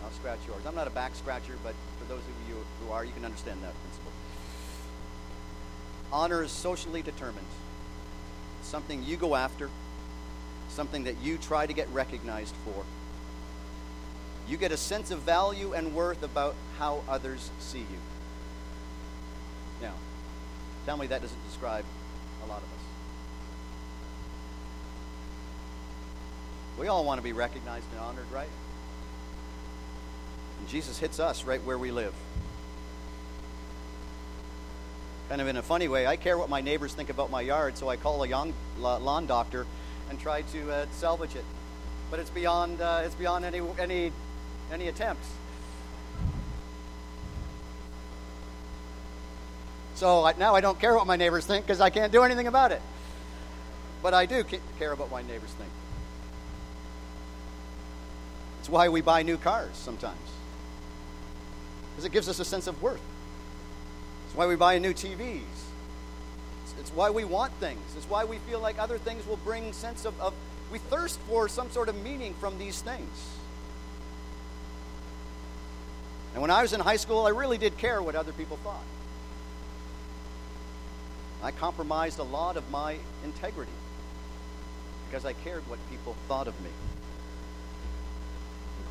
I'll 0.02 0.10
scratch 0.10 0.40
yours. 0.48 0.66
I'm 0.66 0.74
not 0.74 0.88
a 0.88 0.90
back 0.90 1.14
scratcher, 1.14 1.54
but 1.62 1.72
for 2.00 2.04
those 2.06 2.18
of 2.18 2.48
you 2.48 2.56
who 2.80 2.92
are, 2.92 3.04
you 3.04 3.12
can 3.12 3.24
understand 3.24 3.62
that 3.62 3.72
principle. 3.80 4.10
Honor 6.12 6.42
is 6.42 6.50
socially 6.50 7.00
determined. 7.00 7.46
something 8.64 9.04
you 9.04 9.16
go 9.16 9.36
after, 9.36 9.70
something 10.68 11.04
that 11.04 11.14
you 11.22 11.38
try 11.38 11.64
to 11.64 11.72
get 11.72 11.88
recognized 11.90 12.54
for. 12.64 12.84
You 14.48 14.56
get 14.56 14.72
a 14.72 14.76
sense 14.76 15.10
of 15.10 15.20
value 15.20 15.74
and 15.74 15.94
worth 15.94 16.24
about 16.24 16.56
how 16.78 17.02
others 17.08 17.50
see 17.60 17.78
you. 17.78 18.00
Now, 19.80 19.94
tell 20.86 20.96
me 20.96 21.06
that 21.06 21.22
doesn't 21.22 21.46
describe 21.46 21.84
a 22.42 22.46
lot 22.46 22.58
of 22.58 22.64
us. 22.64 22.93
We 26.78 26.88
all 26.88 27.04
want 27.04 27.18
to 27.18 27.22
be 27.22 27.32
recognized 27.32 27.86
and 27.92 28.00
honored, 28.00 28.30
right? 28.32 28.48
And 30.58 30.68
Jesus 30.68 30.98
hits 30.98 31.20
us 31.20 31.44
right 31.44 31.62
where 31.64 31.78
we 31.78 31.90
live. 31.90 32.14
Kind 35.28 35.40
of 35.40 35.48
in 35.48 35.56
a 35.56 35.62
funny 35.62 35.88
way, 35.88 36.06
I 36.06 36.16
care 36.16 36.36
what 36.36 36.50
my 36.50 36.60
neighbors 36.60 36.92
think 36.92 37.10
about 37.10 37.30
my 37.30 37.40
yard, 37.40 37.78
so 37.78 37.88
I 37.88 37.96
call 37.96 38.22
a 38.22 38.28
young 38.28 38.52
lawn 38.78 39.26
doctor 39.26 39.66
and 40.10 40.20
try 40.20 40.42
to 40.42 40.70
uh, 40.70 40.86
salvage 40.92 41.34
it. 41.34 41.44
But 42.10 42.20
it's 42.20 42.30
beyond, 42.30 42.80
uh, 42.80 43.02
it's 43.04 43.14
beyond 43.14 43.44
any, 43.44 43.62
any, 43.78 44.12
any 44.70 44.88
attempts. 44.88 45.28
So 49.94 50.24
I, 50.24 50.34
now 50.36 50.54
I 50.54 50.60
don't 50.60 50.78
care 50.78 50.94
what 50.94 51.06
my 51.06 51.16
neighbors 51.16 51.46
think 51.46 51.64
because 51.64 51.80
I 51.80 51.88
can't 51.88 52.12
do 52.12 52.22
anything 52.22 52.46
about 52.46 52.72
it. 52.72 52.82
But 54.02 54.12
I 54.12 54.26
do 54.26 54.44
care 54.78 54.92
about 54.92 55.10
what 55.10 55.22
my 55.24 55.32
neighbors 55.32 55.50
think. 55.50 55.70
It's 58.64 58.70
why 58.70 58.88
we 58.88 59.02
buy 59.02 59.22
new 59.22 59.36
cars 59.36 59.76
sometimes, 59.76 60.16
because 61.90 62.06
it 62.06 62.12
gives 62.12 62.30
us 62.30 62.40
a 62.40 62.46
sense 62.46 62.66
of 62.66 62.80
worth. 62.80 63.02
It's 64.24 64.34
why 64.34 64.46
we 64.46 64.56
buy 64.56 64.78
new 64.78 64.94
TVs. 64.94 65.42
It's, 66.62 66.74
it's 66.80 66.90
why 66.90 67.10
we 67.10 67.26
want 67.26 67.52
things. 67.60 67.82
It's 67.94 68.08
why 68.08 68.24
we 68.24 68.38
feel 68.38 68.60
like 68.60 68.78
other 68.78 68.96
things 68.96 69.26
will 69.26 69.36
bring 69.36 69.74
sense 69.74 70.06
of, 70.06 70.18
of 70.18 70.32
we 70.72 70.78
thirst 70.78 71.18
for 71.28 71.46
some 71.46 71.70
sort 71.72 71.90
of 71.90 72.02
meaning 72.02 72.32
from 72.40 72.58
these 72.58 72.80
things. 72.80 73.10
And 76.32 76.40
when 76.40 76.50
I 76.50 76.62
was 76.62 76.72
in 76.72 76.80
high 76.80 76.96
school, 76.96 77.26
I 77.26 77.30
really 77.32 77.58
did 77.58 77.76
care 77.76 78.02
what 78.02 78.14
other 78.14 78.32
people 78.32 78.56
thought. 78.64 78.80
I 81.42 81.50
compromised 81.50 82.18
a 82.18 82.22
lot 82.22 82.56
of 82.56 82.70
my 82.70 82.96
integrity 83.24 83.72
because 85.10 85.26
I 85.26 85.34
cared 85.34 85.68
what 85.68 85.78
people 85.90 86.16
thought 86.28 86.48
of 86.48 86.58
me 86.62 86.70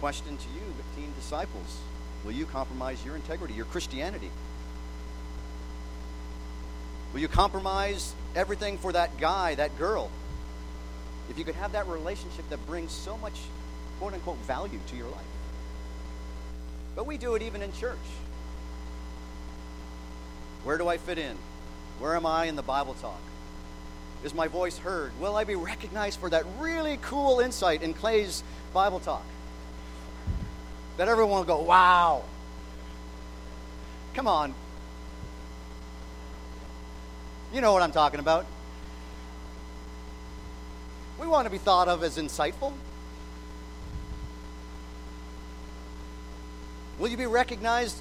question 0.03 0.35
to 0.35 0.49
you, 0.49 0.59
the 0.59 1.01
teen 1.01 1.13
disciples 1.15 1.79
Will 2.25 2.33
you 2.33 2.45
compromise 2.45 3.01
your 3.05 3.15
integrity, 3.15 3.53
your 3.53 3.63
Christianity? 3.63 4.29
Will 7.13 7.21
you 7.21 7.29
compromise 7.29 8.13
everything 8.35 8.77
for 8.77 8.91
that 8.91 9.17
guy, 9.17 9.55
that 9.55 9.77
girl? 9.77 10.11
if 11.29 11.37
you 11.37 11.45
could 11.45 11.55
have 11.55 11.71
that 11.71 11.87
relationship 11.87 12.49
that 12.49 12.59
brings 12.67 12.91
so 12.91 13.15
much 13.19 13.39
quote 13.97 14.13
unquote 14.13 14.39
value 14.39 14.81
to 14.89 14.97
your 14.97 15.07
life. 15.07 15.31
But 16.97 17.05
we 17.05 17.15
do 17.15 17.35
it 17.35 17.41
even 17.41 17.61
in 17.61 17.71
church. 17.71 17.95
Where 20.65 20.77
do 20.77 20.89
I 20.89 20.97
fit 20.97 21.17
in? 21.17 21.37
Where 21.99 22.17
am 22.17 22.25
I 22.25 22.47
in 22.47 22.57
the 22.57 22.61
Bible 22.61 22.95
talk? 22.95 23.21
Is 24.25 24.33
my 24.33 24.49
voice 24.49 24.77
heard? 24.77 25.17
Will 25.21 25.37
I 25.37 25.45
be 25.45 25.55
recognized 25.55 26.19
for 26.19 26.29
that 26.29 26.43
really 26.59 26.99
cool 27.03 27.39
insight 27.39 27.81
in 27.81 27.93
Clay's 27.93 28.43
Bible 28.73 28.99
talk? 28.99 29.23
That 30.97 31.07
everyone 31.07 31.37
will 31.37 31.43
go, 31.43 31.61
wow. 31.61 32.23
Come 34.13 34.27
on. 34.27 34.53
You 37.53 37.61
know 37.61 37.73
what 37.73 37.81
I'm 37.81 37.91
talking 37.91 38.19
about. 38.19 38.45
We 41.19 41.27
want 41.27 41.45
to 41.45 41.51
be 41.51 41.57
thought 41.57 41.87
of 41.87 42.03
as 42.03 42.17
insightful. 42.17 42.73
Will 46.99 47.09
you 47.09 47.17
be 47.17 47.25
recognized? 47.25 47.97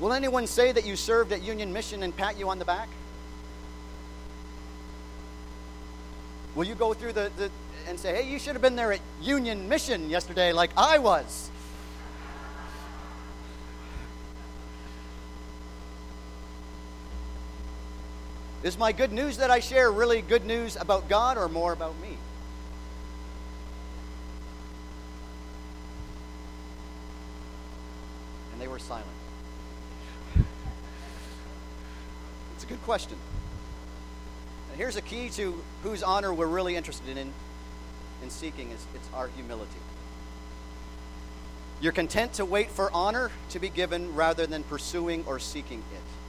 Will 0.00 0.12
anyone 0.12 0.46
say 0.46 0.72
that 0.72 0.86
you 0.86 0.96
served 0.96 1.32
at 1.32 1.42
Union 1.42 1.72
Mission 1.72 2.02
and 2.02 2.16
pat 2.16 2.38
you 2.38 2.48
on 2.48 2.58
the 2.58 2.64
back? 2.64 2.88
Will 6.54 6.64
you 6.64 6.74
go 6.74 6.92
through 6.92 7.12
the, 7.12 7.30
the 7.36 7.50
and 7.88 7.98
say, 7.98 8.14
hey, 8.14 8.30
you 8.30 8.38
should 8.38 8.54
have 8.54 8.62
been 8.62 8.76
there 8.76 8.92
at 8.92 9.00
Union 9.22 9.68
Mission 9.68 10.10
yesterday 10.10 10.52
like 10.52 10.70
I 10.76 10.98
was? 10.98 11.50
Is 18.62 18.78
my 18.78 18.92
good 18.92 19.12
news 19.12 19.38
that 19.38 19.50
I 19.50 19.58
share 19.58 19.90
really 19.90 20.22
good 20.22 20.44
news 20.44 20.76
about 20.76 21.08
God 21.08 21.36
or 21.36 21.48
more 21.48 21.72
about 21.72 21.98
me? 22.00 22.16
And 28.52 28.60
they 28.60 28.68
were 28.68 28.78
silent. 28.78 29.06
It's 32.54 32.62
a 32.62 32.66
good 32.66 32.82
question. 32.84 33.16
And 34.70 34.78
here's 34.78 34.94
a 34.94 35.02
key 35.02 35.28
to 35.30 35.60
whose 35.82 36.04
honor 36.04 36.32
we're 36.32 36.46
really 36.46 36.76
interested 36.76 37.18
in 37.18 37.32
in 38.22 38.30
seeking 38.30 38.70
is 38.70 38.86
it's 38.94 39.08
our 39.12 39.26
humility. 39.28 39.70
You're 41.80 41.90
content 41.90 42.34
to 42.34 42.44
wait 42.44 42.70
for 42.70 42.88
honor 42.94 43.32
to 43.50 43.58
be 43.58 43.68
given 43.68 44.14
rather 44.14 44.46
than 44.46 44.62
pursuing 44.62 45.24
or 45.26 45.40
seeking 45.40 45.80
it. 45.92 46.21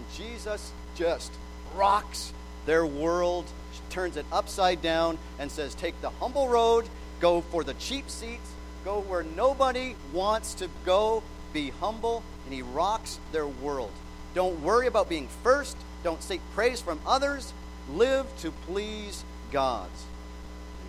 And 0.00 0.10
Jesus 0.16 0.72
just 0.96 1.30
rocks 1.76 2.32
their 2.64 2.86
world, 2.86 3.44
turns 3.90 4.16
it 4.16 4.24
upside 4.32 4.80
down, 4.80 5.18
and 5.38 5.52
says, 5.52 5.74
Take 5.74 6.00
the 6.00 6.08
humble 6.08 6.48
road, 6.48 6.88
go 7.20 7.42
for 7.42 7.62
the 7.64 7.74
cheap 7.74 8.08
seats, 8.08 8.50
go 8.82 9.00
where 9.02 9.22
nobody 9.22 9.94
wants 10.14 10.54
to 10.54 10.68
go, 10.86 11.22
be 11.52 11.68
humble, 11.80 12.22
and 12.46 12.54
he 12.54 12.62
rocks 12.62 13.18
their 13.32 13.46
world. 13.46 13.90
Don't 14.34 14.62
worry 14.62 14.86
about 14.86 15.10
being 15.10 15.28
first, 15.42 15.76
don't 16.02 16.22
seek 16.22 16.40
praise 16.54 16.80
from 16.80 16.98
others, 17.06 17.52
live 17.92 18.24
to 18.38 18.52
please 18.52 19.22
God. 19.52 19.90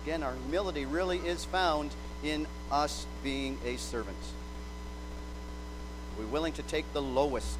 Again, 0.04 0.22
our 0.22 0.34
humility 0.44 0.86
really 0.86 1.18
is 1.18 1.44
found 1.44 1.90
in 2.24 2.46
us 2.70 3.06
being 3.22 3.58
a 3.66 3.76
servant. 3.76 4.16
Are 6.16 6.24
we 6.24 6.26
willing 6.30 6.54
to 6.54 6.62
take 6.62 6.90
the 6.94 7.02
lowest? 7.02 7.58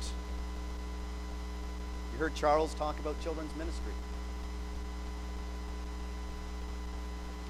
You 2.12 2.18
heard 2.18 2.35
Charles 2.35 2.75
talk 2.75 2.98
about 2.98 3.20
children's 3.22 3.55
ministry. 3.57 3.92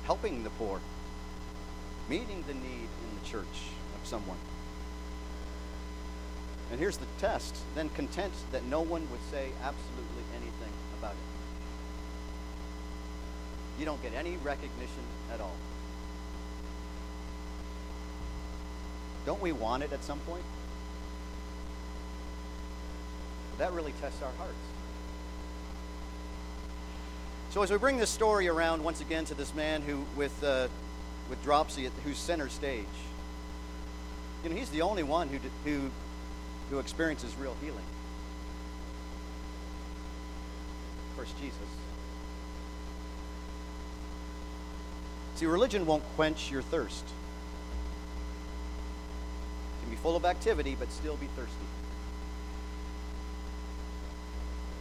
Helping 0.05 0.44
the 0.44 0.51
poor, 0.51 0.81
meeting 2.09 2.44
the 2.46 2.55
need 2.55 2.62
in 2.64 3.18
the 3.20 3.29
church 3.29 3.70
of 4.01 4.07
someone. 4.07 4.38
And 6.70 6.81
here's 6.81 6.96
the 6.96 7.07
test 7.18 7.57
then 7.75 7.88
content 7.90 8.33
that 8.51 8.64
no 8.64 8.81
one 8.81 9.07
would 9.11 9.20
say 9.31 9.51
absolutely 9.62 10.25
anything 10.35 10.72
about 10.98 11.12
it. 11.12 11.18
You 13.79 13.85
don't 13.85 14.03
get 14.03 14.14
any 14.14 14.37
recognition 14.38 15.05
at 15.33 15.40
all. 15.40 15.57
Don't 19.27 19.40
we 19.40 19.53
want 19.53 19.83
it 19.83 19.92
at 19.92 20.03
some 20.03 20.18
point? 20.20 20.44
That 23.59 23.73
really 23.73 23.93
tests 24.01 24.23
our 24.23 24.33
hearts. 24.38 24.55
So 27.51 27.62
as 27.62 27.71
we 27.71 27.77
bring 27.77 27.99
this 27.99 28.11
story 28.11 28.49
around 28.49 28.83
once 28.83 29.01
again 29.01 29.25
to 29.27 29.35
this 29.35 29.55
man 29.55 29.83
who, 29.83 30.05
with 30.17 30.43
uh, 30.43 30.69
with 31.29 31.43
dropsy, 31.45 31.87
at, 31.87 31.93
who's 32.05 32.17
center 32.17 32.49
stage, 32.49 32.87
you 34.43 34.51
know, 34.51 34.57
he's 34.57 34.71
the 34.71 34.83
only 34.83 35.03
one 35.03 35.29
who 35.29 35.38
who 35.65 35.91
who 36.71 36.79
experiences 36.79 37.37
real 37.38 37.55
healing. 37.61 37.85
Of 41.11 41.17
course, 41.17 41.33
Jesus. 41.41 41.59
See, 45.35 45.47
religion 45.47 45.85
won't 45.85 46.05
quench 46.17 46.51
your 46.51 46.62
thirst. 46.62 47.05
You 49.81 49.83
can 49.83 49.91
be 49.91 49.97
full 49.97 50.17
of 50.17 50.25
activity, 50.25 50.75
but 50.79 50.91
still 50.91 51.17
be 51.17 51.27
thirsty. 51.37 51.67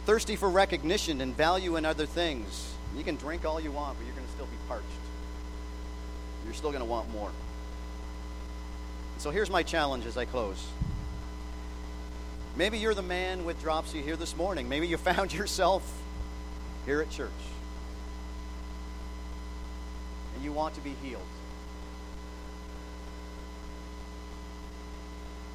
Thirsty 0.04 0.34
for 0.34 0.50
recognition 0.50 1.20
and 1.20 1.36
value 1.36 1.76
in 1.76 1.84
other 1.84 2.06
things. 2.06 2.74
You 2.96 3.04
can 3.04 3.16
drink 3.16 3.44
all 3.44 3.60
you 3.60 3.70
want, 3.70 3.96
but 3.96 4.04
you're 4.04 4.14
going 4.14 4.26
to 4.26 4.32
still 4.32 4.46
be 4.46 4.56
parched. 4.66 4.84
You're 6.44 6.54
still 6.54 6.70
going 6.70 6.82
to 6.82 6.88
want 6.88 7.10
more. 7.10 7.30
So 9.18 9.30
here's 9.30 9.50
my 9.50 9.62
challenge 9.62 10.04
as 10.04 10.16
I 10.16 10.24
close. 10.24 10.66
Maybe 12.56 12.78
you're 12.78 12.94
the 12.94 13.02
man 13.02 13.44
with 13.44 13.60
dropsy 13.62 14.02
here 14.02 14.16
this 14.16 14.36
morning. 14.36 14.68
Maybe 14.68 14.88
you 14.88 14.96
found 14.98 15.32
yourself 15.32 15.82
here 16.84 17.00
at 17.00 17.10
church. 17.10 17.30
And 20.34 20.44
you 20.44 20.52
want 20.52 20.74
to 20.74 20.80
be 20.80 20.94
healed. 21.02 21.22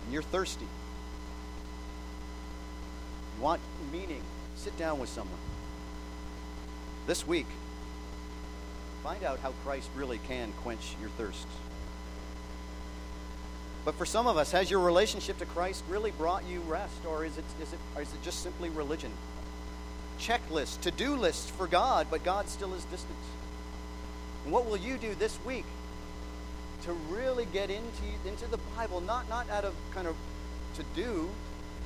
And 0.05 0.13
you're 0.13 0.23
thirsty. 0.23 0.67
Want 3.39 3.61
meaning. 3.91 4.21
Sit 4.55 4.77
down 4.77 4.99
with 4.99 5.09
someone. 5.09 5.39
This 7.05 7.25
week, 7.27 7.45
find 9.03 9.23
out 9.23 9.39
how 9.39 9.53
Christ 9.63 9.89
really 9.95 10.19
can 10.27 10.51
quench 10.63 10.95
your 10.99 11.09
thirst. 11.11 11.47
But 13.85 13.95
for 13.95 14.05
some 14.05 14.27
of 14.27 14.35
us, 14.35 14.51
has 14.51 14.69
your 14.69 14.81
relationship 14.81 15.37
to 15.37 15.45
Christ 15.45 15.83
really 15.87 16.11
brought 16.11 16.43
you 16.45 16.59
rest, 16.61 17.05
or 17.05 17.23
is 17.23 17.37
it, 17.37 17.45
is 17.61 17.71
it, 17.71 17.79
or 17.95 18.01
is 18.01 18.13
it 18.13 18.21
just 18.21 18.43
simply 18.43 18.69
religion? 18.69 19.11
Checklist, 20.19 20.81
to 20.81 20.91
do 20.91 21.15
list 21.15 21.51
for 21.51 21.67
God, 21.67 22.07
but 22.09 22.23
God 22.23 22.49
still 22.49 22.73
is 22.73 22.83
distant. 22.85 23.17
And 24.43 24.51
what 24.51 24.65
will 24.65 24.77
you 24.77 24.97
do 24.97 25.15
this 25.15 25.37
week 25.45 25.63
to 26.83 26.93
really 27.09 27.45
get 27.53 27.69
into, 27.69 28.03
into 28.25 28.45
the 28.47 28.59
Bible, 28.75 28.99
not, 29.01 29.29
not 29.29 29.49
out 29.49 29.63
of 29.63 29.73
kind 29.93 30.07
of 30.07 30.15
to 30.75 30.83
do, 30.95 31.29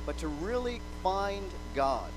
but 0.06 0.18
to 0.18 0.28
really 0.28 0.80
find 1.02 1.48
God? 1.74 2.10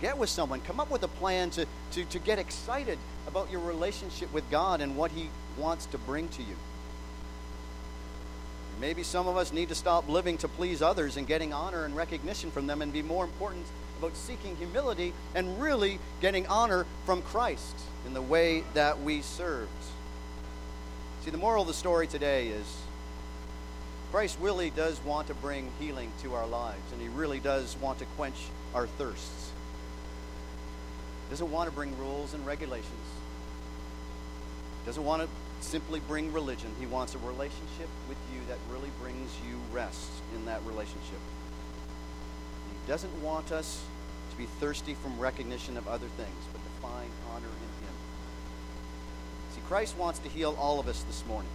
Get 0.00 0.18
with 0.18 0.30
someone, 0.30 0.60
come 0.60 0.80
up 0.80 0.90
with 0.90 1.02
a 1.04 1.08
plan 1.08 1.50
to, 1.50 1.66
to, 1.92 2.04
to 2.06 2.18
get 2.18 2.38
excited 2.38 2.98
about 3.26 3.50
your 3.50 3.60
relationship 3.60 4.32
with 4.32 4.48
God 4.50 4.80
and 4.80 4.96
what 4.96 5.12
He 5.12 5.28
wants 5.56 5.86
to 5.86 5.98
bring 5.98 6.28
to 6.30 6.42
you. 6.42 6.56
Maybe 8.80 9.04
some 9.04 9.28
of 9.28 9.36
us 9.36 9.52
need 9.52 9.68
to 9.68 9.76
stop 9.76 10.08
living 10.08 10.38
to 10.38 10.48
please 10.48 10.82
others 10.82 11.16
and 11.16 11.24
getting 11.24 11.52
honor 11.52 11.84
and 11.84 11.96
recognition 11.96 12.50
from 12.50 12.66
them 12.66 12.82
and 12.82 12.92
be 12.92 13.02
more 13.02 13.24
important 13.24 13.64
about 14.00 14.16
seeking 14.16 14.56
humility 14.56 15.12
and 15.36 15.62
really 15.62 16.00
getting 16.20 16.48
honor 16.48 16.84
from 17.06 17.22
Christ 17.22 17.76
in 18.06 18.12
the 18.12 18.22
way 18.22 18.64
that 18.74 19.00
we 19.00 19.22
served. 19.22 19.70
See, 21.24 21.30
the 21.30 21.38
moral 21.38 21.62
of 21.62 21.68
the 21.68 21.74
story 21.74 22.08
today 22.08 22.48
is 22.48 22.66
Christ 24.12 24.36
really 24.42 24.68
does 24.68 25.02
want 25.06 25.28
to 25.28 25.34
bring 25.34 25.72
healing 25.80 26.12
to 26.20 26.34
our 26.34 26.46
lives, 26.46 26.92
and 26.92 27.00
He 27.00 27.08
really 27.08 27.40
does 27.40 27.74
want 27.78 27.98
to 28.00 28.04
quench 28.18 28.36
our 28.74 28.86
thirsts. 28.86 29.50
He 31.26 31.30
doesn't 31.30 31.50
want 31.50 31.70
to 31.70 31.74
bring 31.74 31.96
rules 31.96 32.34
and 32.34 32.44
regulations. 32.46 33.06
He 34.82 34.86
doesn't 34.86 35.02
want 35.02 35.22
to 35.22 35.28
simply 35.66 35.98
bring 36.00 36.30
religion. 36.30 36.70
He 36.78 36.84
wants 36.84 37.14
a 37.14 37.18
relationship 37.20 37.88
with 38.06 38.18
you 38.34 38.40
that 38.48 38.58
really 38.70 38.90
brings 39.00 39.30
you 39.48 39.58
rest 39.72 40.10
in 40.34 40.44
that 40.44 40.60
relationship. 40.66 41.20
He 42.70 42.86
doesn't 42.86 43.22
want 43.22 43.50
us 43.50 43.82
to 44.30 44.36
be 44.36 44.44
thirsty 44.60 44.92
from 44.92 45.18
recognition 45.18 45.78
of 45.78 45.88
other 45.88 46.08
things, 46.18 46.44
but 46.52 46.58
to 46.62 46.70
find 46.82 47.08
honor 47.32 47.46
in 47.46 47.86
Him. 47.86 47.94
See, 49.54 49.62
Christ 49.68 49.96
wants 49.96 50.18
to 50.18 50.28
heal 50.28 50.54
all 50.60 50.78
of 50.78 50.86
us 50.86 51.02
this 51.04 51.24
morning 51.26 51.48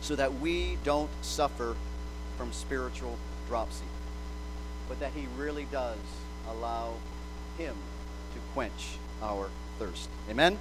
so 0.00 0.16
that 0.16 0.40
we 0.40 0.78
don't 0.84 1.10
suffer 1.22 1.76
from 2.36 2.52
spiritual 2.52 3.16
dropsy, 3.48 3.86
but 4.88 5.00
that 5.00 5.12
He 5.12 5.26
really 5.36 5.66
does 5.70 5.98
allow 6.48 6.94
Him 7.56 7.74
to 8.34 8.40
quench 8.54 8.98
our 9.22 9.48
thirst. 9.78 10.08
Amen? 10.30 10.58